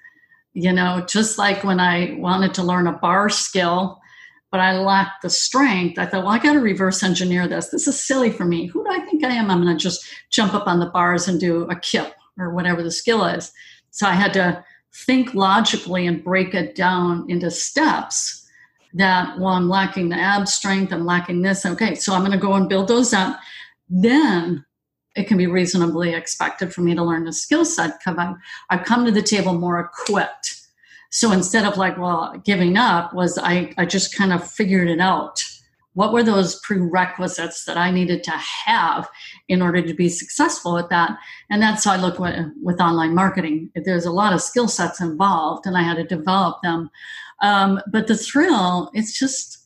you 0.54 0.72
know. 0.72 1.06
Just 1.08 1.38
like 1.38 1.64
when 1.64 1.80
I 1.80 2.16
wanted 2.18 2.54
to 2.56 2.64
learn 2.64 2.88
a 2.88 2.94
bar 2.94 3.30
skill, 3.30 4.00
but 4.52 4.62
I 4.62 4.78
lacked 4.78 5.22
the 5.22 5.30
strength. 5.30 6.00
I 6.00 6.06
thought, 6.06 6.24
well, 6.24 6.34
I 6.34 6.40
got 6.40 6.54
to 6.54 6.60
reverse 6.60 7.04
engineer 7.04 7.48
this. 7.48 7.70
This 7.70 7.88
is 7.88 8.02
silly 8.02 8.32
for 8.32 8.46
me. 8.46 8.68
Who 8.68 8.84
do 8.84 8.92
I 8.92 9.02
think 9.02 9.24
I 9.24 9.32
am? 9.32 9.52
I'm 9.52 9.62
going 9.62 9.78
to 9.78 9.82
just 9.82 10.06
jump 10.30 10.54
up 10.54 10.68
on 10.68 10.80
the 10.80 10.88
bars 10.88 11.28
and 11.28 11.40
do 11.40 11.64
a 11.64 11.76
kip 11.76 12.16
or 12.38 12.54
whatever 12.54 12.82
the 12.82 12.92
skill 12.92 13.26
is. 13.26 13.52
So 13.92 14.08
I 14.08 14.14
had 14.14 14.34
to 14.34 14.64
think 14.94 15.34
logically 15.34 16.08
and 16.08 16.24
break 16.24 16.54
it 16.54 16.76
down 16.76 17.26
into 17.30 17.52
steps 17.52 18.48
that, 18.94 19.38
well, 19.38 19.54
I'm 19.54 19.70
lacking 19.70 20.10
the 20.10 20.16
ab 20.16 20.48
strength, 20.48 20.92
I'm 20.92 21.06
lacking 21.06 21.42
this. 21.42 21.66
Okay, 21.66 21.96
so 21.96 22.14
I'm 22.14 22.22
going 22.22 22.32
to 22.32 22.38
go 22.38 22.54
and 22.54 22.68
build 22.68 22.88
those 22.88 23.14
up. 23.14 23.40
Then 23.90 24.66
it 25.16 25.28
can 25.28 25.38
be 25.38 25.48
reasonably 25.48 26.14
expected 26.14 26.74
for 26.74 26.82
me 26.82 26.96
to 26.96 27.04
learn 27.04 27.26
the 27.26 27.34
skill 27.34 27.66
set 27.66 28.00
because 28.00 28.18
I've, 28.18 28.36
I've 28.70 28.86
come 28.86 29.06
to 29.06 29.12
the 29.12 29.22
table 29.22 29.54
more 29.54 29.80
equipped. 29.80 30.56
So 31.12 31.32
instead 31.32 31.66
of 31.66 31.78
like, 31.78 31.98
well, 31.98 32.40
giving 32.46 32.78
up, 32.78 33.14
was 33.14 33.38
I, 33.38 33.74
I 33.78 33.86
just 33.86 34.16
kind 34.16 34.32
of 34.32 34.48
figured 34.48 34.88
it 34.88 35.00
out 35.00 35.44
what 35.94 36.14
were 36.14 36.24
those 36.24 36.60
prerequisites 36.62 37.66
that 37.66 37.78
I 37.78 37.92
needed 37.92 38.24
to 38.24 38.32
have 38.32 39.10
in 39.48 39.62
order 39.62 39.82
to 39.82 39.94
be 39.94 40.10
successful 40.10 40.78
at 40.78 40.90
that? 40.90 41.18
And 41.50 41.62
that's 41.62 41.84
how 41.84 41.94
I 41.94 41.98
look 41.98 42.20
with, 42.20 42.36
with 42.62 42.80
online 42.80 43.16
marketing. 43.16 43.72
There's 43.76 44.06
a 44.06 44.12
lot 44.12 44.34
of 44.34 44.42
skill 44.42 44.68
sets 44.68 45.02
involved, 45.02 45.66
and 45.66 45.78
I 45.78 45.82
had 45.82 45.98
to 45.98 46.04
develop 46.04 46.62
them. 46.62 46.90
Um, 47.42 47.82
but 47.92 48.08
the 48.08 48.18
thrill, 48.18 48.92
it's 48.94 49.18
just 49.18 49.60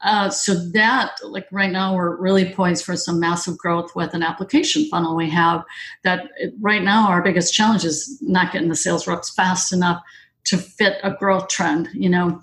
uh, 0.00 0.30
so 0.30 0.54
that 0.54 1.16
like 1.24 1.46
right 1.50 1.72
now 1.72 1.94
we're 1.94 2.16
really 2.20 2.52
poised 2.52 2.84
for 2.84 2.96
some 2.96 3.18
massive 3.18 3.58
growth 3.58 3.96
with 3.96 4.14
an 4.14 4.22
application 4.22 4.88
funnel 4.88 5.16
we 5.16 5.28
have 5.28 5.64
that 6.04 6.28
right 6.60 6.84
now 6.84 7.08
our 7.08 7.20
biggest 7.20 7.52
challenge 7.52 7.84
is 7.84 8.16
not 8.22 8.52
getting 8.52 8.68
the 8.68 8.76
sales 8.76 9.08
reps 9.08 9.34
fast 9.34 9.72
enough 9.72 10.00
to 10.44 10.56
fit 10.56 10.98
a 11.02 11.10
growth 11.10 11.48
trend 11.48 11.88
you 11.92 12.08
know 12.08 12.40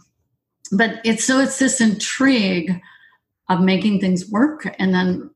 but 0.78 1.00
it's 1.04 1.26
so 1.26 1.40
it's 1.40 1.60
this 1.60 1.82
intrigue 1.82 2.82
of 3.50 3.62
making 3.62 4.00
things 4.00 4.30
work 4.30 4.68
and 4.80 4.94
then 4.94 5.30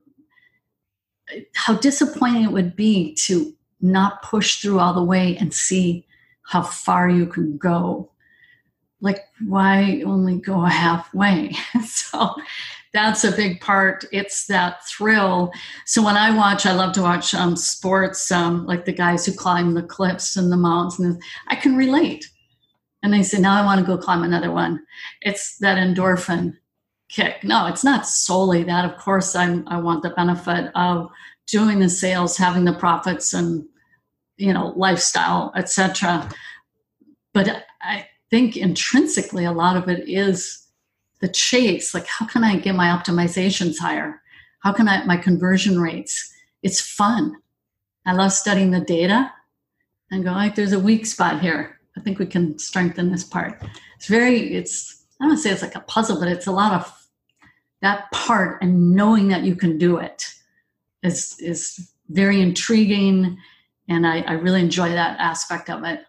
how 1.53 1.75
disappointing 1.75 2.43
it 2.43 2.51
would 2.51 2.75
be 2.75 3.13
to 3.13 3.53
not 3.81 4.21
push 4.23 4.61
through 4.61 4.79
all 4.79 4.93
the 4.93 5.03
way 5.03 5.37
and 5.37 5.53
see 5.53 6.05
how 6.43 6.61
far 6.61 7.09
you 7.09 7.27
can 7.27 7.57
go. 7.57 8.11
Like 9.01 9.23
why 9.45 10.01
only 10.05 10.39
go 10.39 10.61
halfway? 10.65 11.55
So 11.83 12.35
that's 12.91 13.23
a 13.23 13.31
big 13.31 13.61
part. 13.61 14.03
It's 14.11 14.47
that 14.47 14.83
thrill. 14.87 15.51
So 15.85 16.03
when 16.03 16.17
i 16.17 16.35
watch 16.35 16.65
i 16.65 16.73
love 16.73 16.93
to 16.93 17.03
watch 17.03 17.35
um, 17.35 17.55
sports 17.55 18.31
um, 18.31 18.65
like 18.65 18.85
the 18.85 18.91
guys 18.91 19.25
who 19.25 19.31
climb 19.31 19.75
the 19.75 19.83
cliffs 19.83 20.35
and 20.35 20.51
the 20.51 20.57
mountains. 20.57 21.23
I 21.47 21.55
can 21.55 21.75
relate 21.75 22.27
and 23.01 23.13
they 23.13 23.23
say, 23.23 23.39
now 23.39 23.61
I 23.61 23.65
want 23.65 23.79
to 23.79 23.85
go 23.85 23.97
climb 23.97 24.23
another 24.23 24.51
one. 24.51 24.81
It's 25.21 25.57
that 25.59 25.77
endorphin 25.77 26.57
kick. 27.09 27.43
No, 27.43 27.67
it's 27.67 27.83
not 27.83 28.05
solely 28.05 28.63
that. 28.63 28.85
Of 28.85 28.97
course, 28.97 29.35
I'm, 29.35 29.67
I 29.67 29.79
want 29.79 30.03
the 30.03 30.09
benefit 30.11 30.71
of 30.75 31.09
doing 31.47 31.79
the 31.79 31.89
sales, 31.89 32.37
having 32.37 32.65
the 32.65 32.73
profits, 32.73 33.33
and 33.33 33.65
you 34.37 34.53
know, 34.53 34.73
lifestyle, 34.75 35.51
etc. 35.55 36.29
But 37.33 37.65
I 37.81 38.07
think 38.29 38.55
intrinsically, 38.55 39.45
a 39.45 39.51
lot 39.51 39.75
of 39.75 39.89
it 39.89 40.07
is 40.07 40.67
the 41.19 41.27
chase. 41.27 41.93
Like, 41.93 42.07
how 42.07 42.25
can 42.25 42.43
I 42.43 42.57
get 42.57 42.75
my 42.75 42.87
optimizations 42.87 43.79
higher? 43.79 44.21
How 44.61 44.71
can 44.71 44.87
I 44.87 45.03
my 45.05 45.17
conversion 45.17 45.79
rates? 45.79 46.33
It's 46.63 46.81
fun. 46.81 47.35
I 48.05 48.13
love 48.13 48.31
studying 48.31 48.71
the 48.71 48.81
data 48.81 49.31
and 50.11 50.23
go 50.23 50.31
like, 50.31 50.55
there's 50.55 50.73
a 50.73 50.79
weak 50.79 51.05
spot 51.05 51.41
here. 51.41 51.78
I 51.99 52.01
think 52.01 52.17
we 52.17 52.25
can 52.25 52.57
strengthen 52.57 53.11
this 53.11 53.25
part. 53.25 53.61
It's 53.97 54.07
very, 54.07 54.55
it's 54.55 55.03
I 55.21 55.27
don't 55.27 55.37
say 55.37 55.51
it's 55.51 55.61
like 55.61 55.75
a 55.75 55.81
puzzle, 55.81 56.17
but 56.17 56.29
it's 56.29 56.47
a 56.47 56.51
lot 56.51 56.73
of 56.73 57.07
that 57.81 58.09
part 58.11 58.61
and 58.61 58.91
knowing 58.95 59.27
that 59.29 59.43
you 59.43 59.55
can 59.55 59.77
do 59.77 59.97
it 59.97 60.25
is 61.03 61.37
is 61.39 61.91
very 62.09 62.41
intriguing 62.41 63.37
and 63.87 64.05
I, 64.05 64.21
I 64.21 64.33
really 64.33 64.61
enjoy 64.61 64.89
that 64.89 65.19
aspect 65.19 65.69
of 65.69 65.83
it. 65.83 66.05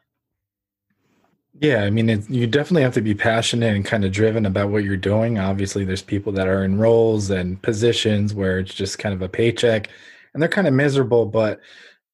Yeah, 1.61 1.85
I 1.85 1.91
mean, 1.91 2.09
it, 2.09 2.29
you 2.31 2.47
definitely 2.47 2.83
have 2.83 2.95
to 2.95 3.03
be 3.03 3.15
passionate 3.15 3.75
and 3.75 3.85
kind 3.85 4.05
of 4.05 4.13
driven 4.13 4.47
about 4.47 4.71
what 4.71 4.83
you're 4.83 4.97
doing. 4.97 5.39
Obviously, 5.39 5.85
there's 5.85 6.03
people 6.03 6.33
that 6.33 6.47
are 6.47 6.65
in 6.65 6.79
roles 6.79 7.31
and 7.31 7.61
positions 7.61 8.33
where 8.33 8.59
it's 8.59 8.75
just 8.75 8.99
kind 8.99 9.15
of 9.15 9.21
a 9.21 9.29
paycheck, 9.29 9.89
and 10.33 10.43
they're 10.43 10.49
kind 10.49 10.67
of 10.67 10.73
miserable. 10.73 11.27
But 11.27 11.61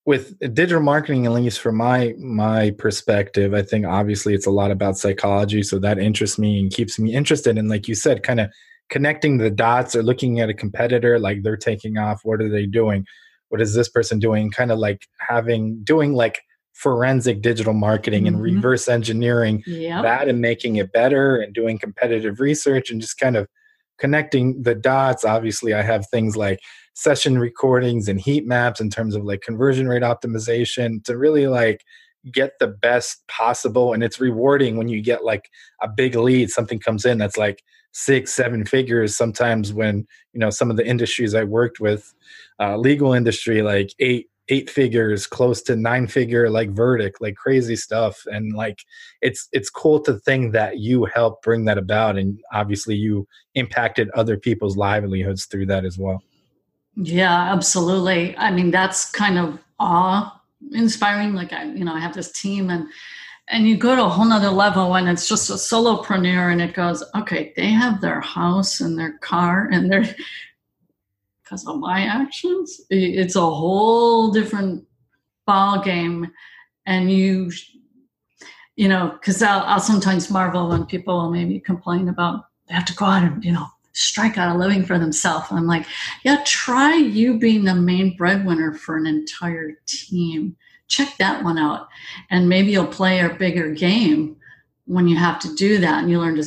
with 0.06 0.38
digital 0.54 0.80
marketing, 0.80 1.26
at 1.26 1.32
least 1.32 1.60
from 1.60 1.76
my 1.76 2.14
my 2.18 2.70
perspective, 2.78 3.52
I 3.52 3.62
think 3.62 3.84
obviously 3.84 4.34
it's 4.34 4.46
a 4.46 4.52
lot 4.52 4.70
about 4.70 4.96
psychology, 4.96 5.62
so 5.64 5.78
that 5.80 5.98
interests 5.98 6.38
me 6.38 6.60
and 6.60 6.72
keeps 6.72 6.98
me 6.98 7.12
interested. 7.12 7.58
And 7.58 7.68
like 7.68 7.88
you 7.88 7.96
said, 7.96 8.22
kind 8.22 8.40
of 8.40 8.50
connecting 8.88 9.38
the 9.38 9.50
dots 9.50 9.96
or 9.96 10.04
looking 10.04 10.38
at 10.40 10.48
a 10.48 10.54
competitor, 10.54 11.18
like 11.18 11.42
they're 11.42 11.56
taking 11.56 11.98
off. 11.98 12.20
What 12.22 12.40
are 12.40 12.48
they 12.48 12.66
doing? 12.66 13.04
What 13.48 13.60
is 13.60 13.74
this 13.74 13.88
person 13.88 14.20
doing? 14.20 14.50
Kind 14.50 14.70
of 14.70 14.78
like 14.78 15.08
having 15.18 15.82
doing 15.82 16.14
like 16.14 16.40
forensic 16.72 17.42
digital 17.42 17.72
marketing 17.72 18.24
mm-hmm. 18.24 18.34
and 18.34 18.42
reverse 18.42 18.86
engineering 18.86 19.64
yep. 19.66 20.02
that 20.02 20.28
and 20.28 20.40
making 20.40 20.76
it 20.76 20.92
better 20.92 21.36
and 21.36 21.52
doing 21.52 21.78
competitive 21.78 22.38
research 22.38 22.90
and 22.90 23.00
just 23.00 23.18
kind 23.18 23.36
of 23.36 23.48
connecting 23.98 24.62
the 24.62 24.74
dots 24.74 25.24
obviously 25.24 25.74
i 25.74 25.82
have 25.82 26.06
things 26.09 26.37
like 26.37 26.61
session 26.94 27.38
recordings 27.38 28.09
and 28.09 28.20
heat 28.20 28.46
maps 28.46 28.80
in 28.80 28.90
terms 28.90 29.14
of 29.14 29.24
like 29.24 29.40
conversion 29.40 29.88
rate 29.88 30.02
optimization 30.02 31.02
to 31.04 31.16
really 31.16 31.46
like 31.46 31.85
get 32.32 32.52
the 32.59 32.66
best 32.66 33.26
possible 33.28 33.92
and 33.92 34.02
it's 34.02 34.20
rewarding 34.20 34.76
when 34.76 34.88
you 34.88 35.00
get 35.00 35.24
like 35.24 35.48
a 35.82 35.88
big 35.88 36.14
lead 36.16 36.50
something 36.50 36.78
comes 36.78 37.04
in 37.04 37.18
that's 37.18 37.37
like 37.37 37.62
six 37.92 38.32
seven 38.32 38.64
figures 38.64 39.16
sometimes 39.16 39.72
when 39.72 40.06
you 40.32 40.40
know 40.40 40.50
some 40.50 40.70
of 40.70 40.76
the 40.76 40.87
industries 40.87 41.35
i 41.35 41.44
worked 41.44 41.80
with 41.80 42.12
uh, 42.61 42.76
legal 42.76 43.12
industry 43.12 43.62
like 43.62 43.90
eight 44.00 44.28
eight 44.48 44.70
figures 44.70 45.26
close 45.26 45.61
to 45.62 45.74
nine 45.74 46.06
figure 46.06 46.48
like 46.48 46.70
verdict 46.70 47.20
like 47.20 47.35
crazy 47.35 47.76
stuff 47.76 48.22
and 48.26 48.52
like 48.52 48.78
it's 49.20 49.48
it's 49.52 49.68
cool 49.68 50.00
to 50.00 50.14
think 50.20 50.52
that 50.52 50.78
you 50.78 51.04
help 51.04 51.42
bring 51.42 51.64
that 51.64 51.78
about 51.78 52.16
and 52.16 52.40
obviously 52.52 52.94
you 52.94 53.26
impacted 53.54 54.09
other 54.11 54.37
people's 54.37 54.76
livelihoods 54.76 55.46
through 55.46 55.66
that 55.66 55.85
as 55.85 55.98
well. 55.98 56.22
Yeah 56.94 57.52
absolutely. 57.52 58.37
I 58.37 58.50
mean 58.50 58.70
that's 58.70 59.11
kind 59.11 59.38
of 59.38 59.59
awe 59.78 60.37
inspiring 60.72 61.35
like 61.35 61.52
i 61.52 61.64
you 61.64 61.85
know 61.85 61.94
i 61.94 62.00
have 62.00 62.14
this 62.14 62.32
team 62.32 62.70
and 62.70 62.88
and 63.48 63.68
you 63.68 63.76
go 63.76 63.94
to 63.94 64.04
a 64.04 64.09
whole 64.09 64.24
nother 64.24 64.50
level 64.50 64.90
when 64.90 65.06
it's 65.06 65.28
just 65.28 65.50
a 65.50 65.54
solopreneur 65.54 66.50
and 66.50 66.61
it 66.61 66.74
goes 66.74 67.04
okay 67.14 67.52
they 67.56 67.68
have 67.68 68.00
their 68.00 68.20
house 68.20 68.80
and 68.80 68.98
their 68.98 69.18
car 69.18 69.68
and 69.70 69.90
their 69.92 70.04
because 71.46 71.66
of 71.66 71.78
my 71.78 72.00
actions. 72.00 72.80
It's 72.90 73.37
a 73.37 73.40
whole 73.40 74.32
different 74.32 74.85
ball 75.46 75.80
game, 75.82 76.32
and 76.87 77.11
you, 77.11 77.52
you 78.74 78.88
know, 78.88 79.11
because 79.12 79.42
I'll, 79.42 79.61
I'll 79.61 79.80
sometimes 79.80 80.30
marvel 80.30 80.68
when 80.68 80.87
people 80.87 81.16
will 81.16 81.30
maybe 81.30 81.61
complain 81.61 82.09
about 82.09 82.46
they 82.68 82.74
have 82.74 82.85
to 82.87 82.94
go 82.96 83.04
out 83.04 83.22
and 83.22 83.44
you 83.44 83.52
know 83.52 83.66
strike 83.92 84.37
out 84.37 84.54
a 84.54 84.59
living 84.59 84.85
for 84.85 84.98
themselves. 84.98 85.46
I'm 85.50 85.66
like, 85.66 85.87
yeah, 86.24 86.42
try 86.44 86.96
you 86.96 87.38
being 87.38 87.64
the 87.64 87.74
main 87.74 88.16
breadwinner 88.16 88.74
for 88.74 88.96
an 88.96 89.06
entire 89.06 89.72
team. 89.87 90.56
Check 90.88 91.16
that 91.18 91.44
one 91.44 91.59
out, 91.59 91.88
and 92.30 92.48
maybe 92.48 92.72
you'll 92.72 92.87
play 92.87 93.20
a 93.20 93.35
bigger 93.35 93.70
game 93.70 94.37
when 94.87 95.09
you 95.09 95.16
have 95.16 95.38
to 95.40 95.54
do 95.54 95.78
that, 95.78 96.02
and 96.02 96.11
you 96.11 96.18
learn 96.18 96.37
to. 96.37 96.44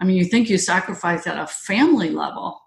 I 0.00 0.04
mean, 0.04 0.16
you 0.16 0.24
think 0.24 0.48
you 0.48 0.58
sacrifice 0.58 1.26
at 1.26 1.38
a 1.38 1.48
family 1.48 2.10
level, 2.10 2.60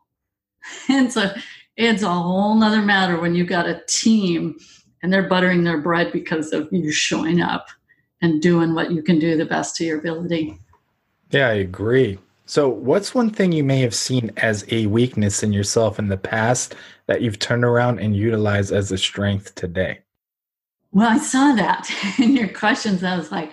and 0.90 1.12
so 1.12 1.32
it's 1.78 2.04
a 2.04 2.10
whole 2.10 2.56
nother 2.56 2.82
matter 2.82 3.20
when 3.20 3.36
you've 3.36 3.48
got 3.48 3.68
a 3.68 3.82
team 3.88 4.58
and 5.02 5.12
they're 5.12 5.30
buttering 5.30 5.64
their 5.64 5.80
bread 5.80 6.12
because 6.12 6.54
of 6.54 6.68
you 6.72 6.92
showing 6.92 7.42
up 7.42 7.68
and 8.22 8.42
doing 8.42 8.76
what 8.76 8.92
you 8.92 9.02
can 9.02 9.20
do 9.20 9.36
the 9.36 9.46
best 9.46 9.76
to 9.78 9.86
your 9.86 10.00
ability. 10.00 10.58
Yeah, 11.32 11.48
I 11.48 11.54
agree. 11.54 12.20
So, 12.46 12.68
what's 12.68 13.16
one 13.16 13.30
thing 13.30 13.54
you 13.54 13.64
may 13.64 13.80
have 13.80 13.96
seen 13.96 14.32
as 14.38 14.66
a 14.70 14.86
weakness 14.88 15.42
in 15.42 15.54
yourself 15.54 15.98
in 15.98 16.10
the 16.10 16.18
past 16.18 16.76
that 17.08 17.22
you've 17.22 17.40
turned 17.40 17.64
around 17.64 18.00
and 18.00 18.16
utilized 18.16 18.74
as 18.74 18.92
a 18.92 18.98
strength 18.98 19.56
today? 19.56 20.00
Well, 20.92 21.08
I 21.08 21.18
saw 21.18 21.56
that 21.56 21.90
in 22.20 22.36
your 22.36 22.50
questions. 22.50 23.04
I 23.04 23.16
was 23.16 23.32
like, 23.32 23.52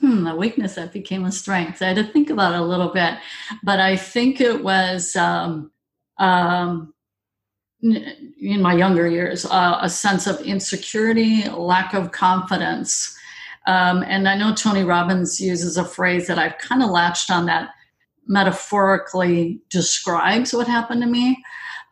hmm, 0.00 0.26
a 0.26 0.34
weakness 0.34 0.74
that 0.74 0.92
became 0.92 1.24
a 1.24 1.32
strength. 1.32 1.80
I 1.80 1.88
had 1.88 1.96
to 1.96 2.04
think 2.04 2.30
about 2.30 2.54
it 2.54 2.60
a 2.60 2.64
little 2.64 2.88
bit, 2.88 3.18
but 3.62 3.78
I 3.78 3.96
think 3.96 4.40
it 4.40 4.64
was 4.64 5.14
um, 5.14 5.70
um, 6.18 6.92
in 7.82 8.60
my 8.60 8.74
younger 8.74 9.08
years 9.08 9.46
uh, 9.46 9.78
a 9.80 9.88
sense 9.88 10.26
of 10.26 10.40
insecurity, 10.42 11.44
lack 11.48 11.94
of 11.94 12.12
confidence. 12.12 13.16
Um, 13.66 14.02
and 14.06 14.28
I 14.28 14.36
know 14.36 14.54
Tony 14.54 14.84
Robbins 14.84 15.40
uses 15.40 15.76
a 15.76 15.84
phrase 15.84 16.26
that 16.26 16.38
I've 16.38 16.58
kind 16.58 16.82
of 16.82 16.90
latched 16.90 17.30
on 17.30 17.46
that 17.46 17.70
metaphorically 18.26 19.60
describes 19.70 20.52
what 20.52 20.66
happened 20.66 21.02
to 21.02 21.08
me. 21.08 21.42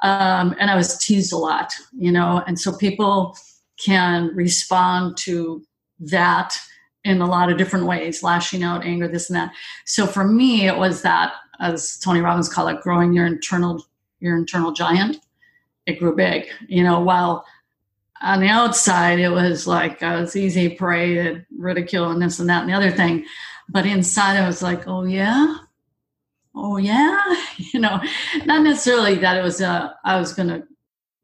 Um, 0.03 0.55
and 0.61 0.71
I 0.71 0.77
was 0.77 0.99
teased 0.99 1.33
a 1.33 1.37
lot, 1.37 1.73
you 1.93 2.13
know, 2.13 2.43
and 2.47 2.59
so 2.59 2.77
people 2.77 3.37
can 3.85 4.31
respond 4.35 5.17
to 5.19 5.65
that 6.01 6.57
in 7.05 7.21
a 7.21 7.27
lot 7.27 7.51
of 7.51 7.59
different 7.59 7.87
ways, 7.87 8.23
lashing 8.23 8.63
out, 8.63 8.85
anger, 8.85 9.09
this 9.09 9.31
and 9.31 9.37
that. 9.37 9.53
So 9.87 10.07
for 10.07 10.25
me, 10.25 10.67
it 10.67 10.77
was 10.77 11.03
that, 11.03 11.33
as 11.61 11.99
Tony 11.99 12.21
Robbins 12.21 12.49
called 12.49 12.71
it, 12.71 12.81
growing 12.83 13.13
your 13.13 13.27
internal 13.27 13.85
your 14.21 14.37
internal 14.37 14.73
giant 14.73 15.19
it 15.89 15.99
grew 15.99 16.15
big. 16.15 16.47
You 16.69 16.85
know, 16.85 17.01
while 17.01 17.45
on 18.21 18.41
the 18.41 18.49
outside 18.49 19.19
it 19.19 19.31
was 19.31 19.67
like 19.67 20.03
I 20.03 20.21
was 20.21 20.37
easy 20.37 20.69
prey 20.69 21.15
to 21.15 21.45
ridicule 21.57 22.11
and 22.11 22.21
this 22.21 22.39
and 22.39 22.49
that 22.49 22.63
and 22.63 22.71
the 22.71 22.77
other 22.77 22.91
thing, 22.91 23.25
but 23.69 23.87
inside 23.87 24.37
I 24.37 24.47
was 24.47 24.63
like, 24.63 24.87
oh 24.87 25.05
yeah, 25.05 25.57
oh 26.55 26.77
yeah, 26.77 27.21
you 27.57 27.81
know, 27.81 28.01
not 28.45 28.63
necessarily 28.63 29.17
that 29.17 29.39
it 29.39 29.43
was 29.43 29.61
uh, 29.61 29.91
I 30.05 30.21
was 30.21 30.35
going 30.35 30.49
to 30.49 30.63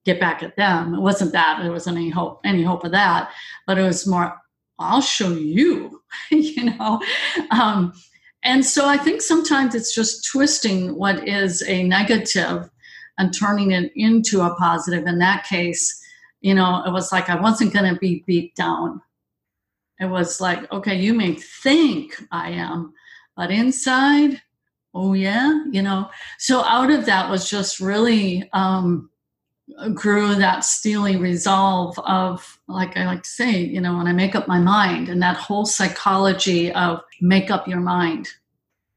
get 0.04 0.20
back 0.20 0.42
at 0.42 0.56
them. 0.56 0.94
It 0.94 1.00
wasn't 1.00 1.32
that. 1.32 1.60
There 1.62 1.72
wasn't 1.72 1.98
any 1.98 2.10
hope 2.10 2.40
any 2.44 2.62
hope 2.62 2.84
of 2.84 2.92
that, 2.92 3.30
but 3.66 3.78
it 3.78 3.82
was 3.82 4.06
more. 4.06 4.34
I'll 4.78 5.02
show 5.02 5.30
you, 5.30 6.02
you 6.30 6.64
know. 6.64 7.00
Um, 7.50 7.92
and 8.42 8.64
so 8.64 8.86
I 8.86 8.96
think 8.96 9.20
sometimes 9.20 9.74
it's 9.74 9.94
just 9.94 10.26
twisting 10.30 10.96
what 10.96 11.28
is 11.28 11.62
a 11.62 11.84
negative 11.84 12.68
and 13.18 13.36
turning 13.36 13.70
it 13.70 13.92
into 13.94 14.42
a 14.42 14.54
positive. 14.56 15.06
In 15.06 15.18
that 15.18 15.44
case, 15.44 16.02
you 16.40 16.54
know, 16.54 16.82
it 16.86 16.92
was 16.92 17.12
like 17.12 17.30
I 17.30 17.40
wasn't 17.40 17.72
going 17.72 17.92
to 17.92 17.98
be 17.98 18.24
beat 18.26 18.54
down. 18.54 19.00
It 20.00 20.06
was 20.06 20.40
like, 20.40 20.70
okay, 20.72 20.96
you 20.96 21.14
may 21.14 21.34
think 21.34 22.20
I 22.32 22.50
am, 22.50 22.92
but 23.36 23.50
inside, 23.50 24.42
oh 24.92 25.12
yeah, 25.12 25.64
you 25.70 25.82
know. 25.82 26.10
So 26.38 26.64
out 26.64 26.90
of 26.90 27.06
that 27.06 27.30
was 27.30 27.48
just 27.48 27.80
really 27.80 28.48
um, 28.52 29.08
grew 29.94 30.34
that 30.34 30.64
steely 30.64 31.16
resolve 31.16 31.98
of, 32.00 32.58
like 32.68 32.96
I 32.96 33.06
like 33.06 33.22
to 33.22 33.28
say, 33.28 33.60
you 33.60 33.80
know, 33.80 33.96
when 33.96 34.06
I 34.06 34.12
make 34.12 34.34
up 34.34 34.48
my 34.48 34.58
mind 34.58 35.08
and 35.08 35.22
that 35.22 35.36
whole 35.36 35.64
psychology 35.64 36.72
of 36.72 37.00
make 37.20 37.50
up 37.50 37.68
your 37.68 37.80
mind. 37.80 38.28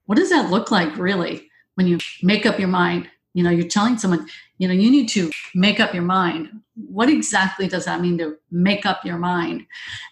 What 0.06 0.18
does 0.18 0.30
that 0.30 0.50
look 0.50 0.72
like 0.72 0.98
really 0.98 1.50
when 1.76 1.88
you 1.88 2.00
make 2.24 2.46
up 2.46 2.60
your 2.60 2.70
mind? 2.70 3.10
You 3.38 3.44
know 3.44 3.52
you're 3.52 3.68
telling 3.68 4.00
someone 4.00 4.28
you 4.58 4.68
know 4.68 4.74
you 4.74 4.90
need 4.90 5.08
to 5.10 5.30
make 5.54 5.80
up 5.80 5.94
your 5.94 6.04
mind. 6.04 6.50
What 6.74 7.08
exactly 7.08 7.68
does 7.68 7.86
that 7.86 8.02
mean 8.02 8.18
to 8.18 8.36
make 8.50 8.84
up 8.84 9.06
your 9.06 9.20
mind? 9.20 9.68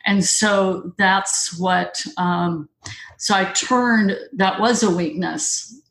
And 0.06 0.24
so 0.24 0.94
that's 1.00 1.58
what 1.60 2.04
um, 2.18 2.70
so 3.18 3.34
i 3.34 3.46
turned 3.54 4.16
that 4.34 4.60
was 4.60 4.84
a 4.84 4.96
weakness 4.96 5.82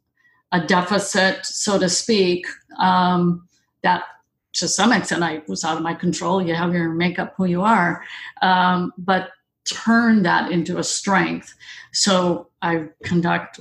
a 0.52 0.60
deficit 0.64 1.44
so 1.44 1.78
to 1.78 1.88
speak 1.88 2.46
um, 2.78 3.48
that 3.82 4.04
to 4.52 4.68
some 4.68 4.92
extent 4.92 5.24
i 5.24 5.42
was 5.48 5.64
out 5.64 5.76
of 5.76 5.82
my 5.82 5.94
control. 5.94 6.40
You 6.40 6.54
have 6.54 6.72
your 6.72 6.90
makeup 6.90 7.34
who 7.36 7.46
you 7.46 7.62
are. 7.62 8.04
Um, 8.42 8.92
but 8.96 9.30
turn 9.64 10.22
that 10.22 10.52
into 10.52 10.78
a 10.78 10.84
strength. 10.84 11.54
So 11.92 12.48
i 12.62 12.84
conduct 13.02 13.58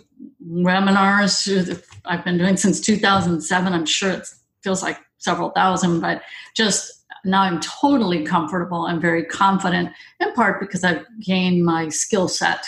webinars 0.47 1.81
I've 2.05 2.23
been 2.23 2.38
doing 2.38 2.57
since 2.57 2.79
2007. 2.79 3.73
I'm 3.73 3.86
sure 3.86 4.12
it 4.12 4.27
feels 4.62 4.81
like 4.81 4.99
several 5.17 5.51
thousand, 5.51 6.01
but 6.01 6.21
just 6.55 7.05
now 7.25 7.41
I'm 7.41 7.59
totally 7.62 8.23
comfortable 8.23 8.86
and 8.86 9.01
very 9.01 9.23
confident, 9.23 9.91
in 10.19 10.33
part 10.33 10.59
because 10.59 10.83
I've 10.83 11.05
gained 11.21 11.65
my 11.65 11.89
skill 11.89 12.27
set, 12.27 12.65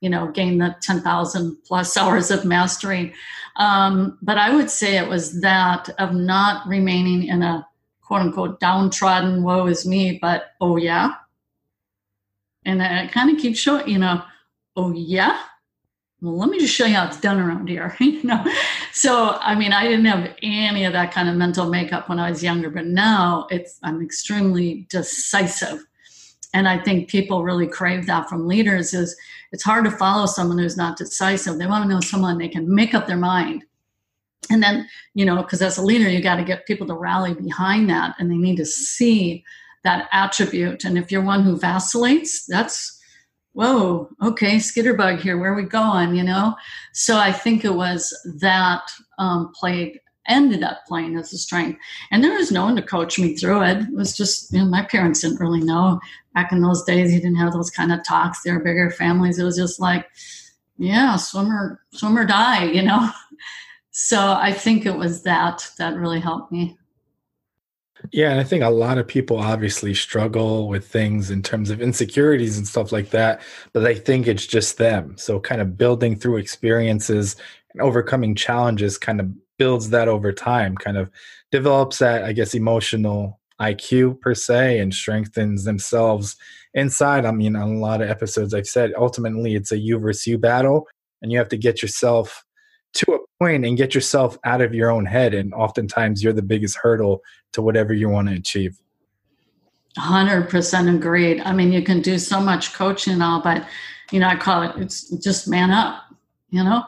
you 0.00 0.08
know, 0.08 0.28
gained 0.28 0.60
the 0.60 0.74
10,000 0.82 1.56
plus 1.66 1.96
hours 1.98 2.30
of 2.30 2.44
mastery. 2.44 3.12
Um, 3.56 4.18
but 4.22 4.38
I 4.38 4.54
would 4.54 4.70
say 4.70 4.96
it 4.96 5.08
was 5.08 5.40
that 5.42 5.90
of 5.98 6.14
not 6.14 6.66
remaining 6.66 7.24
in 7.24 7.42
a 7.42 7.66
quote 8.00 8.22
unquote 8.22 8.60
downtrodden, 8.60 9.42
woe 9.42 9.66
is 9.66 9.86
me, 9.86 10.18
but 10.20 10.52
oh 10.60 10.76
yeah. 10.76 11.14
And 12.64 12.80
it 12.80 13.12
kind 13.12 13.30
of 13.30 13.42
keeps 13.42 13.58
showing, 13.58 13.88
you 13.88 13.98
know, 13.98 14.22
oh 14.76 14.92
yeah 14.92 15.38
well, 16.22 16.38
let 16.38 16.50
me 16.50 16.60
just 16.60 16.72
show 16.72 16.86
you 16.86 16.94
how 16.94 17.06
it's 17.06 17.20
done 17.20 17.40
around 17.40 17.68
here. 17.68 17.96
you 18.00 18.22
know, 18.22 18.44
so 18.92 19.38
I 19.40 19.56
mean, 19.56 19.72
I 19.72 19.82
didn't 19.88 20.04
have 20.04 20.34
any 20.40 20.84
of 20.84 20.92
that 20.92 21.12
kind 21.12 21.28
of 21.28 21.34
mental 21.34 21.68
makeup 21.68 22.08
when 22.08 22.20
I 22.20 22.30
was 22.30 22.44
younger, 22.44 22.70
but 22.70 22.86
now 22.86 23.48
it's 23.50 23.80
I'm 23.82 24.00
extremely 24.00 24.86
decisive, 24.88 25.84
and 26.54 26.68
I 26.68 26.78
think 26.78 27.10
people 27.10 27.42
really 27.42 27.66
crave 27.66 28.06
that 28.06 28.28
from 28.28 28.46
leaders. 28.46 28.94
Is 28.94 29.16
it's 29.50 29.64
hard 29.64 29.84
to 29.84 29.90
follow 29.90 30.26
someone 30.26 30.58
who's 30.58 30.76
not 30.76 30.96
decisive. 30.96 31.58
They 31.58 31.66
want 31.66 31.84
to 31.84 31.88
know 31.92 32.00
someone 32.00 32.38
they 32.38 32.48
can 32.48 32.72
make 32.72 32.94
up 32.94 33.08
their 33.08 33.16
mind, 33.16 33.64
and 34.48 34.62
then 34.62 34.88
you 35.14 35.24
know, 35.24 35.42
because 35.42 35.60
as 35.60 35.76
a 35.76 35.82
leader, 35.82 36.08
you 36.08 36.22
got 36.22 36.36
to 36.36 36.44
get 36.44 36.66
people 36.66 36.86
to 36.86 36.94
rally 36.94 37.34
behind 37.34 37.90
that, 37.90 38.14
and 38.20 38.30
they 38.30 38.36
need 38.36 38.58
to 38.58 38.64
see 38.64 39.44
that 39.82 40.08
attribute. 40.12 40.84
And 40.84 40.96
if 40.96 41.10
you're 41.10 41.20
one 41.20 41.42
who 41.42 41.58
vacillates, 41.58 42.46
that's 42.46 43.01
whoa, 43.52 44.08
okay, 44.22 44.56
skitterbug 44.56 45.20
here, 45.20 45.38
where 45.38 45.54
we 45.54 45.64
going, 45.64 46.14
you 46.14 46.22
know? 46.22 46.54
So 46.92 47.18
I 47.18 47.32
think 47.32 47.64
it 47.64 47.74
was 47.74 48.14
that 48.40 48.82
um, 49.18 49.52
played, 49.54 50.00
ended 50.26 50.62
up 50.62 50.78
playing 50.86 51.16
as 51.16 51.32
a 51.32 51.38
strength. 51.38 51.78
And 52.10 52.22
there 52.22 52.34
was 52.34 52.50
no 52.50 52.64
one 52.64 52.76
to 52.76 52.82
coach 52.82 53.18
me 53.18 53.36
through 53.36 53.62
it. 53.64 53.78
It 53.78 53.92
was 53.92 54.16
just, 54.16 54.52
you 54.52 54.60
know, 54.60 54.66
my 54.66 54.84
parents 54.84 55.20
didn't 55.20 55.40
really 55.40 55.60
know. 55.60 56.00
Back 56.34 56.52
in 56.52 56.62
those 56.62 56.84
days, 56.84 57.12
you 57.12 57.20
didn't 57.20 57.36
have 57.36 57.52
those 57.52 57.70
kind 57.70 57.92
of 57.92 58.04
talks. 58.04 58.42
They 58.42 58.52
were 58.52 58.60
bigger 58.60 58.90
families. 58.90 59.38
It 59.38 59.44
was 59.44 59.56
just 59.56 59.80
like, 59.80 60.06
yeah, 60.78 61.16
swimmer, 61.16 61.80
swimmer 61.92 62.24
die, 62.24 62.64
you 62.64 62.82
know? 62.82 63.10
So 63.94 64.32
I 64.32 64.54
think 64.54 64.86
it 64.86 64.96
was 64.96 65.22
that 65.24 65.70
that 65.76 65.96
really 65.96 66.18
helped 66.18 66.50
me. 66.50 66.78
Yeah, 68.10 68.30
and 68.30 68.40
I 68.40 68.44
think 68.44 68.62
a 68.64 68.68
lot 68.70 68.98
of 68.98 69.06
people 69.06 69.38
obviously 69.38 69.94
struggle 69.94 70.68
with 70.68 70.86
things 70.86 71.30
in 71.30 71.42
terms 71.42 71.70
of 71.70 71.80
insecurities 71.80 72.58
and 72.58 72.66
stuff 72.66 72.90
like 72.92 73.10
that, 73.10 73.40
but 73.72 73.80
they 73.80 73.94
think 73.94 74.26
it's 74.26 74.46
just 74.46 74.78
them. 74.78 75.16
So, 75.16 75.38
kind 75.38 75.60
of 75.60 75.76
building 75.78 76.16
through 76.16 76.38
experiences 76.38 77.36
and 77.72 77.80
overcoming 77.80 78.34
challenges 78.34 78.98
kind 78.98 79.20
of 79.20 79.30
builds 79.58 79.90
that 79.90 80.08
over 80.08 80.32
time, 80.32 80.76
kind 80.76 80.96
of 80.96 81.10
develops 81.52 81.98
that, 81.98 82.24
I 82.24 82.32
guess, 82.32 82.54
emotional 82.54 83.38
IQ 83.60 84.14
per 84.14 84.34
se 84.34 84.80
and 84.80 84.92
strengthens 84.92 85.64
themselves 85.64 86.36
inside. 86.74 87.24
I 87.24 87.30
mean, 87.30 87.54
on 87.56 87.68
a 87.76 87.78
lot 87.78 88.02
of 88.02 88.10
episodes, 88.10 88.52
I've 88.54 88.66
said 88.66 88.92
ultimately 88.96 89.54
it's 89.54 89.70
a 89.72 89.78
you 89.78 89.98
versus 89.98 90.26
you 90.26 90.38
battle, 90.38 90.88
and 91.20 91.30
you 91.30 91.38
have 91.38 91.48
to 91.50 91.56
get 91.58 91.82
yourself 91.82 92.44
to 92.94 93.12
a 93.12 93.18
point 93.38 93.64
and 93.64 93.76
get 93.76 93.94
yourself 93.94 94.38
out 94.44 94.60
of 94.60 94.74
your 94.74 94.90
own 94.90 95.06
head. 95.06 95.34
And 95.34 95.52
oftentimes 95.54 96.22
you're 96.22 96.32
the 96.32 96.42
biggest 96.42 96.76
hurdle 96.76 97.22
to 97.52 97.62
whatever 97.62 97.92
you 97.92 98.08
want 98.08 98.28
to 98.28 98.34
achieve. 98.34 98.78
100% 99.98 100.94
agreed. 100.94 101.40
I 101.40 101.52
mean, 101.52 101.72
you 101.72 101.82
can 101.82 102.00
do 102.00 102.18
so 102.18 102.40
much 102.40 102.72
coaching 102.72 103.12
and 103.12 103.22
all, 103.22 103.42
but, 103.42 103.66
you 104.10 104.20
know, 104.20 104.28
I 104.28 104.36
call 104.36 104.62
it, 104.62 104.72
it's 104.76 105.10
just 105.10 105.48
man 105.48 105.70
up, 105.70 106.02
you 106.50 106.64
know, 106.64 106.84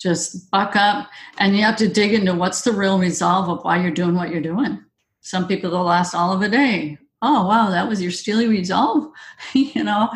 just 0.00 0.50
buck 0.50 0.74
up. 0.74 1.08
And 1.38 1.56
you 1.56 1.62
have 1.62 1.76
to 1.76 1.88
dig 1.88 2.12
into 2.12 2.34
what's 2.34 2.62
the 2.62 2.72
real 2.72 2.98
resolve 2.98 3.48
of 3.48 3.64
why 3.64 3.80
you're 3.80 3.92
doing 3.92 4.16
what 4.16 4.30
you're 4.30 4.40
doing. 4.40 4.82
Some 5.20 5.46
people, 5.46 5.70
they'll 5.70 5.84
last 5.84 6.14
all 6.14 6.32
of 6.32 6.42
a 6.42 6.48
day. 6.48 6.98
Oh, 7.22 7.46
wow, 7.46 7.70
that 7.70 7.88
was 7.88 8.02
your 8.02 8.10
steely 8.10 8.48
resolve, 8.48 9.12
you 9.52 9.84
know? 9.84 10.08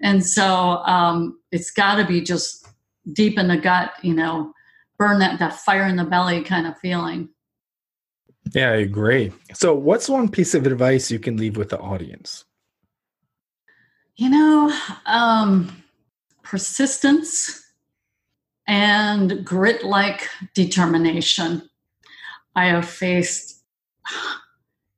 And 0.00 0.24
so 0.24 0.44
um, 0.44 1.40
it's 1.50 1.70
got 1.70 1.96
to 1.96 2.04
be 2.04 2.20
just 2.20 2.68
deep 3.12 3.38
in 3.38 3.48
the 3.48 3.56
gut, 3.56 3.92
you 4.02 4.14
know, 4.14 4.52
burn 5.02 5.18
that 5.18 5.40
that 5.40 5.54
fire 5.54 5.86
in 5.86 5.96
the 5.96 6.04
belly 6.04 6.42
kind 6.42 6.64
of 6.64 6.78
feeling. 6.78 7.28
Yeah, 8.54 8.70
I 8.70 8.76
agree. 8.76 9.32
So, 9.52 9.74
what's 9.74 10.08
one 10.08 10.28
piece 10.28 10.54
of 10.54 10.64
advice 10.64 11.10
you 11.10 11.18
can 11.18 11.36
leave 11.36 11.56
with 11.56 11.70
the 11.70 11.80
audience? 11.80 12.44
You 14.14 14.30
know, 14.30 14.78
um, 15.06 15.82
persistence 16.44 17.64
and 18.68 19.44
grit 19.44 19.84
like 19.84 20.28
determination. 20.54 21.68
I 22.54 22.66
have 22.66 22.88
faced 22.88 23.64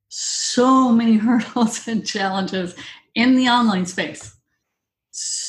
so 0.09 0.93
many 0.93 1.17
hurdles 1.27 1.89
and 1.89 2.07
challenges 2.07 2.75
in 3.15 3.37
the 3.37 3.49
online 3.49 3.87
space 3.87 4.35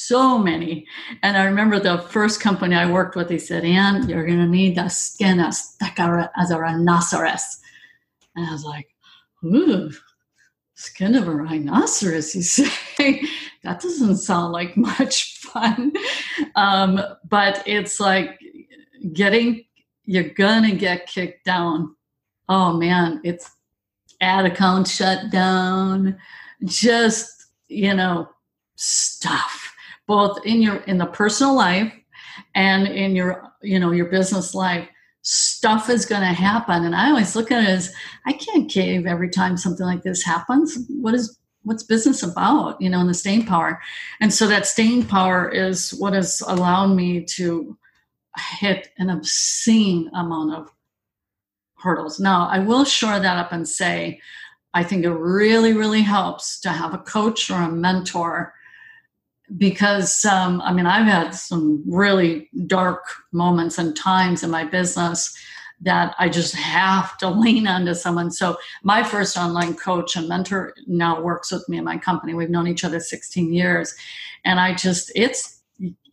so 0.08 0.38
many. 0.38 0.88
And 1.24 1.38
I 1.38 1.46
remember 1.46 1.80
the 1.80 2.00
first 2.00 2.40
company 2.40 2.76
I 2.76 2.90
worked 2.90 3.16
with, 3.16 3.28
they 3.28 3.38
said, 3.38 3.66
Ann, 3.66 4.08
you're 4.08 4.26
going 4.26 4.40
to 4.40 4.48
need 4.48 4.76
the 4.76 4.90
skin 4.90 5.40
as 5.40 5.76
thick 5.80 6.00
as 6.00 6.52
a 6.52 6.60
rhinoceros. 6.60 7.62
And 8.36 8.48
I 8.48 8.52
was 8.52 8.64
like, 8.64 8.88
ooh, 9.44 9.92
skin 10.76 11.16
of 11.16 11.28
a 11.28 11.32
rhinoceros, 11.32 12.36
you 12.36 12.42
say? 12.42 13.22
that 13.64 13.82
doesn't 13.82 14.18
sound 14.18 14.54
like 14.54 14.78
much 14.78 15.38
fun. 15.40 15.94
Um, 16.56 17.02
but 17.28 17.64
it's 17.66 18.00
like 18.00 18.40
getting, 19.14 19.66
you're 20.04 20.30
going 20.30 20.64
to 20.70 20.76
get 20.76 21.08
kicked 21.08 21.46
down. 21.46 21.96
Oh 22.48 22.74
man, 22.74 23.22
it's 23.24 23.50
ad 24.22 24.46
account 24.46 24.88
shut 24.88 25.32
down, 25.32 26.18
just, 26.64 27.48
you 27.68 27.94
know, 27.94 28.30
stuff 28.76 29.65
both 30.08 30.46
in 30.46 30.62
your 30.62 30.78
in 30.84 30.98
the 30.98 31.06
personal 31.06 31.56
life 31.56 31.94
and 32.54 32.88
in 32.88 33.16
your 33.16 33.52
you 33.62 33.80
know 33.80 33.92
your 33.92 34.06
business 34.06 34.54
life 34.54 34.88
stuff 35.22 35.90
is 35.90 36.06
going 36.06 36.22
to 36.22 36.28
happen. 36.28 36.86
And 36.86 36.96
i 36.96 37.10
always 37.10 37.36
look 37.36 37.52
at 37.52 37.64
it 37.64 37.70
as 37.70 37.92
i 38.26 38.34
can't 38.34 38.70
cave 38.70 39.06
every 39.06 39.30
time 39.30 39.58
something 39.58 39.86
like 39.86 40.04
this 40.04 40.24
happens. 40.24 40.78
What 40.90 41.14
is 41.14 41.38
what's 41.64 41.84
business 41.84 42.22
about 42.22 42.80
you 42.80 42.90
know 42.90 43.00
and 43.00 43.10
the 43.10 43.14
staying 43.14 43.46
power? 43.46 43.82
And 44.22 44.34
so 44.34 44.48
that 44.48 44.68
staying 44.68 45.06
power 45.06 45.50
is 45.50 45.92
what 45.92 46.14
has 46.14 46.42
allowed 46.48 46.94
me 46.94 47.24
to 47.26 47.78
hit 48.60 48.90
an 48.98 49.10
obscene 49.10 50.12
amount 50.14 50.54
of 50.54 50.72
hurdles. 51.78 52.20
Now 52.20 52.48
i 52.48 52.60
will 52.60 52.86
shore 52.86 53.20
that 53.20 53.38
up 53.38 53.52
and 53.52 53.68
say 53.68 54.20
i 54.74 54.84
think 54.84 55.06
it 55.06 55.12
really 55.12 55.74
really 55.74 56.02
helps 56.02 56.60
to 56.62 56.70
have 56.70 56.94
a 56.94 57.00
coach 57.00 57.50
or 57.50 57.62
a 57.62 57.72
mentor 57.72 58.55
because 59.58 60.26
um, 60.26 60.62
I 60.62 60.74
mean, 60.74 60.86
I've 60.86 61.06
had 61.06 61.32
some 61.32 61.84
really 61.88 62.50
dark 62.66 63.04
moments 63.32 63.78
and 63.78 63.96
times 63.96 64.44
in 64.44 64.50
my 64.50 64.64
business 64.64 65.36
that 65.82 66.16
I 66.18 66.30
just 66.30 66.56
have 66.56 67.18
to 67.20 67.30
lean 67.30 67.68
onto 67.68 67.94
someone. 67.94 68.32
So, 68.32 68.58
my 68.84 69.04
first 69.04 69.38
online 69.38 69.76
coach 69.76 70.16
and 70.16 70.28
mentor 70.28 70.74
now 70.88 71.22
works 71.22 71.52
with 71.52 71.68
me 71.70 71.78
in 71.78 71.84
my 71.84 71.98
company. 71.98 72.34
We've 72.34 72.50
known 72.50 72.68
each 72.68 72.84
other 72.84 73.00
16 73.00 73.54
years, 73.54 73.94
and 74.44 74.60
I 74.60 74.74
just 74.74 75.12
it's 75.16 75.62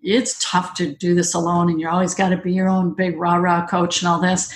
it's 0.02 0.36
tough 0.44 0.74
to 0.74 0.92
do 0.92 1.14
this 1.14 1.34
alone, 1.34 1.70
and 1.70 1.80
you're 1.80 1.90
always 1.90 2.14
got 2.14 2.30
to 2.30 2.36
be 2.36 2.52
your 2.52 2.68
own 2.68 2.94
big 2.94 3.16
rah 3.16 3.36
rah 3.36 3.66
coach 3.66 4.02
and 4.02 4.08
all 4.08 4.20
this. 4.20 4.52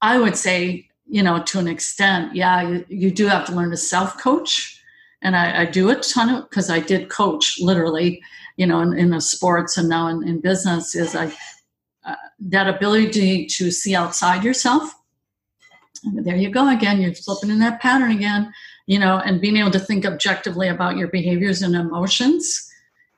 I 0.00 0.18
would 0.18 0.36
say, 0.36 0.88
you 1.08 1.22
know, 1.22 1.42
to 1.42 1.58
an 1.58 1.68
extent, 1.68 2.34
yeah, 2.34 2.68
you, 2.68 2.84
you 2.88 3.10
do 3.10 3.26
have 3.26 3.46
to 3.46 3.52
learn 3.52 3.70
to 3.70 3.76
self 3.76 4.18
coach 4.18 4.81
and 5.22 5.36
I, 5.36 5.62
I 5.62 5.64
do 5.66 5.88
a 5.90 5.96
ton 5.96 6.28
of 6.28 6.50
because 6.50 6.68
I 6.68 6.80
did 6.80 7.08
coach 7.08 7.58
literally, 7.60 8.22
you 8.56 8.66
know, 8.66 8.80
in, 8.80 8.92
in 8.92 9.10
the 9.10 9.20
sports 9.20 9.78
and 9.78 9.88
now 9.88 10.08
in, 10.08 10.26
in 10.26 10.40
business 10.40 10.94
is 10.94 11.14
I 11.14 11.32
uh, 12.04 12.16
that 12.40 12.68
ability 12.68 13.46
to 13.46 13.70
see 13.70 13.94
outside 13.94 14.42
yourself. 14.42 14.92
There 16.12 16.36
you 16.36 16.50
go 16.50 16.68
again. 16.68 17.00
You're 17.00 17.14
slipping 17.14 17.50
in 17.50 17.60
that 17.60 17.80
pattern 17.80 18.10
again, 18.10 18.52
you 18.86 18.98
know, 18.98 19.18
and 19.18 19.40
being 19.40 19.56
able 19.56 19.70
to 19.70 19.78
think 19.78 20.04
objectively 20.04 20.66
about 20.66 20.96
your 20.96 21.06
behaviors 21.08 21.62
and 21.62 21.76
emotions, 21.76 22.68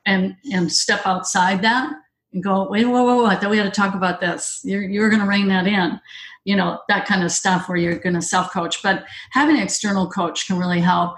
and 0.05 0.35
and 0.53 0.71
step 0.71 1.01
outside 1.05 1.63
that 1.63 1.91
and 2.31 2.43
go, 2.43 2.67
wait, 2.69 2.85
whoa, 2.85 3.03
whoa, 3.03 3.15
whoa! 3.15 3.25
I 3.25 3.35
thought 3.35 3.49
we 3.49 3.57
had 3.57 3.63
to 3.73 3.81
talk 3.81 3.95
about 3.95 4.21
this. 4.21 4.61
You're 4.63 4.83
you're 4.83 5.09
going 5.09 5.21
to 5.21 5.27
rein 5.27 5.47
that 5.47 5.65
in, 5.65 5.99
you 6.43 6.55
know, 6.55 6.79
that 6.89 7.07
kind 7.07 7.23
of 7.23 7.31
stuff 7.31 7.67
where 7.67 7.77
you're 7.77 7.97
going 7.97 8.13
to 8.13 8.21
self 8.21 8.53
coach. 8.53 8.83
But 8.83 9.05
having 9.31 9.55
an 9.55 9.63
external 9.63 10.07
coach 10.07 10.45
can 10.45 10.59
really 10.59 10.81
help 10.81 11.15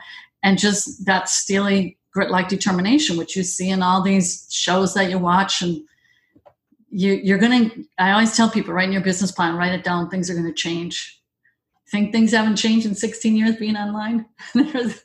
and 0.48 0.58
just 0.58 1.06
that 1.06 1.28
steely 1.28 1.98
grit 2.14 2.32
like 2.32 2.48
determination 2.48 3.18
which 3.18 3.36
you 3.36 3.44
see 3.44 3.70
in 3.70 3.84
all 3.84 4.02
these 4.02 4.48
shows 4.50 4.94
that 4.94 5.10
you 5.10 5.20
watch 5.20 5.62
and 5.62 5.82
you, 6.90 7.14
you're 7.22 7.38
gonna 7.38 7.70
i 7.98 8.12
always 8.12 8.36
tell 8.36 8.50
people 8.50 8.74
write 8.74 8.86
in 8.86 8.94
your 8.94 9.02
business 9.02 9.32
plan 9.32 9.58
write 9.58 9.74
it 9.74 9.84
down 9.84 10.10
things 10.10 10.30
are 10.30 10.36
gonna 10.36 10.54
change. 10.54 11.14
Think 11.92 12.12
things 12.12 12.32
haven't 12.32 12.58
changed 12.58 12.86
in 12.86 12.96
16 12.96 13.36
years 13.36 13.56
being 13.58 13.78
online? 13.78 14.26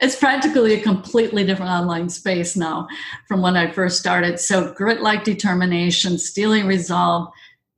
It's 0.00 0.16
practically 0.16 0.74
a 0.74 0.82
completely 0.82 1.44
different 1.44 1.70
online 1.70 2.08
space 2.08 2.56
now 2.56 2.88
from 3.28 3.42
when 3.42 3.56
i 3.56 3.70
first 3.70 3.96
started. 3.96 4.40
So 4.40 4.74
grit 4.74 5.02
like 5.02 5.22
determination 5.22 6.18
steely 6.18 6.64
resolve 6.64 7.28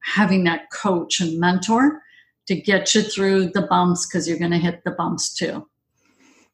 having 0.01 0.45
that 0.45 0.71
coach 0.71 1.21
and 1.21 1.39
mentor 1.39 2.01
to 2.49 2.55
get 2.55 2.95
you 2.95 3.03
through 3.03 3.51
the 3.51 3.67
bumps 3.73 4.07
because 4.07 4.27
you're 4.27 4.39
going 4.39 4.57
to 4.59 4.67
hit 4.69 4.83
the 4.85 4.93
bumps 4.93 5.35
too 5.35 5.67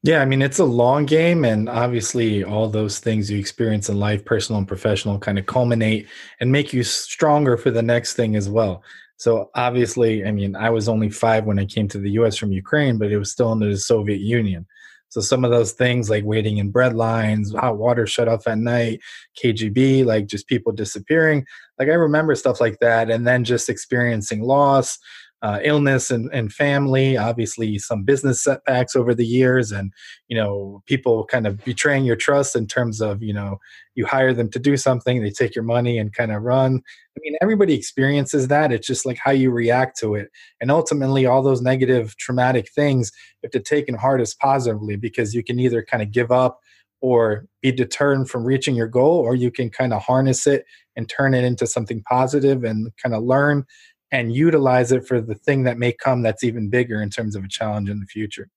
Yeah, 0.02 0.22
I 0.22 0.24
mean, 0.24 0.40
it's 0.40 0.58
a 0.58 0.64
long 0.64 1.04
game, 1.04 1.44
and 1.44 1.68
obviously, 1.68 2.42
all 2.42 2.68
those 2.68 2.98
things 3.00 3.30
you 3.30 3.38
experience 3.38 3.90
in 3.90 3.98
life, 3.98 4.24
personal 4.24 4.58
and 4.58 4.66
professional, 4.68 5.18
kind 5.18 5.38
of 5.38 5.44
culminate 5.44 6.08
and 6.40 6.50
make 6.50 6.72
you 6.72 6.82
stronger 6.84 7.58
for 7.58 7.70
the 7.70 7.82
next 7.82 8.14
thing 8.14 8.34
as 8.34 8.48
well. 8.48 8.82
So, 9.18 9.50
obviously, 9.54 10.24
I 10.24 10.32
mean, 10.32 10.56
I 10.56 10.70
was 10.70 10.88
only 10.88 11.10
five 11.10 11.44
when 11.44 11.58
I 11.58 11.66
came 11.66 11.86
to 11.88 11.98
the 11.98 12.12
US 12.12 12.36
from 12.38 12.50
Ukraine, 12.50 12.96
but 12.96 13.12
it 13.12 13.18
was 13.18 13.30
still 13.30 13.50
under 13.52 13.68
the 13.68 13.76
Soviet 13.76 14.20
Union. 14.20 14.66
So, 15.10 15.20
some 15.20 15.44
of 15.44 15.50
those 15.50 15.72
things 15.72 16.08
like 16.08 16.24
waiting 16.24 16.56
in 16.56 16.70
bread 16.70 16.94
lines, 16.96 17.52
hot 17.52 17.76
water 17.76 18.06
shut 18.06 18.26
off 18.28 18.46
at 18.46 18.56
night, 18.56 19.00
KGB, 19.36 20.06
like 20.06 20.26
just 20.28 20.46
people 20.46 20.72
disappearing, 20.72 21.44
like 21.78 21.88
I 21.88 21.92
remember 21.94 22.34
stuff 22.36 22.58
like 22.58 22.78
that. 22.80 23.10
And 23.10 23.26
then 23.26 23.44
just 23.44 23.68
experiencing 23.68 24.40
loss, 24.40 24.98
uh, 25.42 25.58
illness 25.62 26.10
and, 26.10 26.28
and 26.32 26.52
family 26.52 27.16
obviously 27.16 27.78
some 27.78 28.02
business 28.02 28.42
setbacks 28.42 28.94
over 28.94 29.14
the 29.14 29.26
years 29.26 29.72
and 29.72 29.92
you 30.28 30.36
know 30.36 30.82
people 30.86 31.24
kind 31.24 31.46
of 31.46 31.64
betraying 31.64 32.04
your 32.04 32.16
trust 32.16 32.54
in 32.54 32.66
terms 32.66 33.00
of 33.00 33.22
you 33.22 33.32
know 33.32 33.58
you 33.94 34.06
hire 34.06 34.32
them 34.32 34.50
to 34.50 34.58
do 34.58 34.76
something 34.76 35.22
they 35.22 35.30
take 35.30 35.54
your 35.54 35.64
money 35.64 35.98
and 35.98 36.14
kind 36.14 36.32
of 36.32 36.42
run. 36.42 36.80
I 37.16 37.20
mean 37.22 37.36
everybody 37.42 37.74
experiences 37.74 38.48
that 38.48 38.72
it's 38.72 38.86
just 38.86 39.06
like 39.06 39.18
how 39.22 39.30
you 39.30 39.50
react 39.50 39.98
to 40.00 40.14
it. 40.14 40.30
And 40.60 40.70
ultimately 40.70 41.26
all 41.26 41.42
those 41.42 41.62
negative 41.62 42.16
traumatic 42.16 42.70
things 42.70 43.12
you 43.42 43.46
have 43.46 43.52
to 43.52 43.60
take 43.60 43.88
and 43.88 43.98
hard 43.98 44.20
as 44.20 44.34
positively 44.34 44.96
because 44.96 45.34
you 45.34 45.42
can 45.42 45.58
either 45.58 45.82
kind 45.82 46.02
of 46.02 46.10
give 46.10 46.30
up 46.30 46.60
or 47.02 47.46
be 47.62 47.72
deterred 47.72 48.28
from 48.28 48.44
reaching 48.44 48.74
your 48.74 48.88
goal 48.88 49.18
or 49.18 49.34
you 49.34 49.50
can 49.50 49.70
kind 49.70 49.92
of 49.92 50.02
harness 50.02 50.46
it 50.46 50.64
and 50.96 51.08
turn 51.08 51.34
it 51.34 51.44
into 51.44 51.66
something 51.66 52.02
positive 52.02 52.62
and 52.64 52.90
kind 53.02 53.14
of 53.14 53.22
learn 53.22 53.64
and 54.12 54.34
utilize 54.34 54.92
it 54.92 55.06
for 55.06 55.20
the 55.20 55.34
thing 55.34 55.62
that 55.64 55.78
may 55.78 55.92
come 55.92 56.22
that's 56.22 56.44
even 56.44 56.68
bigger 56.68 57.02
in 57.02 57.10
terms 57.10 57.36
of 57.36 57.44
a 57.44 57.48
challenge 57.48 57.88
in 57.88 58.00
the 58.00 58.06
future. 58.06 58.48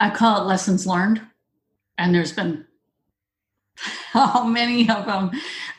I 0.00 0.10
call 0.10 0.42
it 0.42 0.46
lessons 0.46 0.86
learned. 0.86 1.22
And 1.98 2.14
there's 2.14 2.32
been 2.32 2.66
how 4.12 4.44
many 4.44 4.88
of 4.90 5.06
them. 5.06 5.30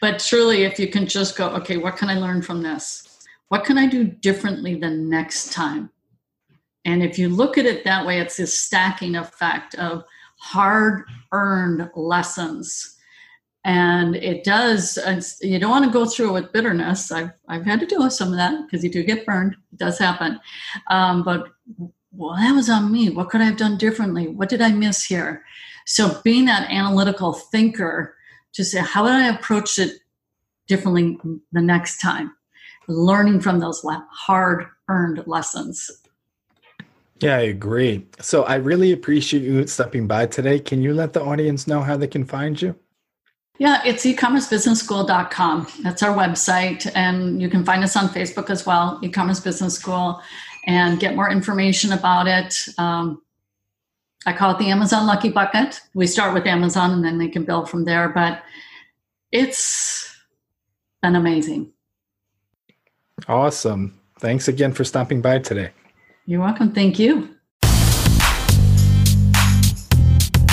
But 0.01 0.19
truly, 0.19 0.63
if 0.63 0.79
you 0.79 0.87
can 0.87 1.05
just 1.05 1.37
go, 1.37 1.49
okay, 1.49 1.77
what 1.77 1.97
can 1.97 2.09
I 2.09 2.17
learn 2.17 2.41
from 2.41 2.61
this? 2.63 3.03
What 3.49 3.63
can 3.63 3.77
I 3.77 3.87
do 3.87 4.03
differently 4.03 4.75
the 4.75 4.89
next 4.89 5.53
time? 5.53 5.91
And 6.85 7.03
if 7.03 7.19
you 7.19 7.29
look 7.29 7.57
at 7.57 7.65
it 7.65 7.83
that 7.83 8.05
way, 8.05 8.19
it's 8.19 8.37
this 8.37 8.57
stacking 8.57 9.15
effect 9.15 9.75
of 9.75 10.03
hard 10.39 11.03
earned 11.31 11.89
lessons 11.95 12.96
and 13.67 14.15
it 14.15 14.45
does 14.45 14.97
you 15.41 15.59
don't 15.59 15.69
want 15.69 15.83
to 15.83 15.91
go 15.91 16.05
through 16.05 16.29
it 16.29 16.41
with 16.41 16.53
bitterness. 16.53 17.11
I've, 17.11 17.31
I've 17.49 17.65
had 17.65 17.81
to 17.81 17.85
deal 17.85 18.01
with 18.01 18.13
some 18.13 18.29
of 18.29 18.37
that 18.37 18.65
because 18.65 18.81
you 18.81 18.89
do 18.89 19.03
get 19.03 19.25
burned. 19.25 19.57
It 19.73 19.77
does 19.77 19.99
happen. 19.99 20.39
Um, 20.89 21.23
but 21.23 21.49
well 22.13 22.35
that 22.35 22.55
was 22.55 22.69
on 22.69 22.91
me. 22.91 23.09
What 23.09 23.29
could 23.29 23.41
i 23.41 23.43
have 23.43 23.57
done 23.57 23.77
differently? 23.77 24.29
What 24.29 24.47
did 24.47 24.61
i 24.61 24.71
miss 24.71 25.03
here? 25.03 25.43
So 25.85 26.21
being 26.23 26.45
that 26.45 26.71
analytical 26.71 27.33
thinker 27.33 28.15
to 28.53 28.63
say 28.63 28.79
how 28.79 29.03
would 29.03 29.11
i 29.11 29.27
approach 29.27 29.77
it 29.77 29.99
differently 30.67 31.19
the 31.51 31.61
next 31.61 31.99
time? 31.99 32.33
Learning 32.87 33.41
from 33.41 33.59
those 33.59 33.85
hard 34.11 34.65
earned 34.87 35.27
lessons. 35.27 35.91
Yeah, 37.19 37.35
I 37.35 37.41
agree. 37.41 38.07
So 38.21 38.43
I 38.43 38.55
really 38.55 38.93
appreciate 38.93 39.43
you 39.43 39.67
stepping 39.67 40.07
by 40.07 40.27
today. 40.27 40.59
Can 40.59 40.81
you 40.81 40.93
let 40.93 41.11
the 41.11 41.21
audience 41.21 41.67
know 41.67 41.81
how 41.81 41.97
they 41.97 42.07
can 42.07 42.23
find 42.23 42.61
you? 42.61 42.73
Yeah, 43.59 43.81
it's 43.83 44.05
ecommercebusinessschool.com. 44.05 45.67
That's 45.81 46.03
our 46.03 46.15
website. 46.15 46.89
And 46.95 47.41
you 47.41 47.49
can 47.49 47.65
find 47.65 47.83
us 47.83 47.95
on 47.95 48.09
Facebook 48.09 48.49
as 48.49 48.65
well, 48.65 48.99
e-commerce 49.01 49.39
business 49.39 49.75
school, 49.75 50.21
and 50.67 50.99
get 50.99 51.15
more 51.15 51.31
information 51.31 51.93
about 51.93 52.27
it. 52.27 52.55
Um, 52.77 53.21
I 54.25 54.33
call 54.33 54.51
it 54.51 54.59
the 54.59 54.69
Amazon 54.69 55.07
Lucky 55.07 55.29
Bucket. 55.29 55.79
We 55.93 56.05
start 56.05 56.33
with 56.33 56.45
Amazon 56.45 56.91
and 56.91 57.03
then 57.03 57.17
they 57.17 57.29
can 57.29 57.45
build 57.45 57.69
from 57.69 57.85
there. 57.85 58.09
But 58.09 58.43
it's 59.31 60.15
been 61.01 61.15
amazing. 61.15 61.71
Awesome. 63.27 63.99
Thanks 64.19 64.47
again 64.47 64.73
for 64.73 64.83
stopping 64.83 65.21
by 65.21 65.39
today. 65.39 65.71
You're 66.25 66.41
welcome. 66.41 66.73
Thank 66.73 66.99
you. 66.99 67.36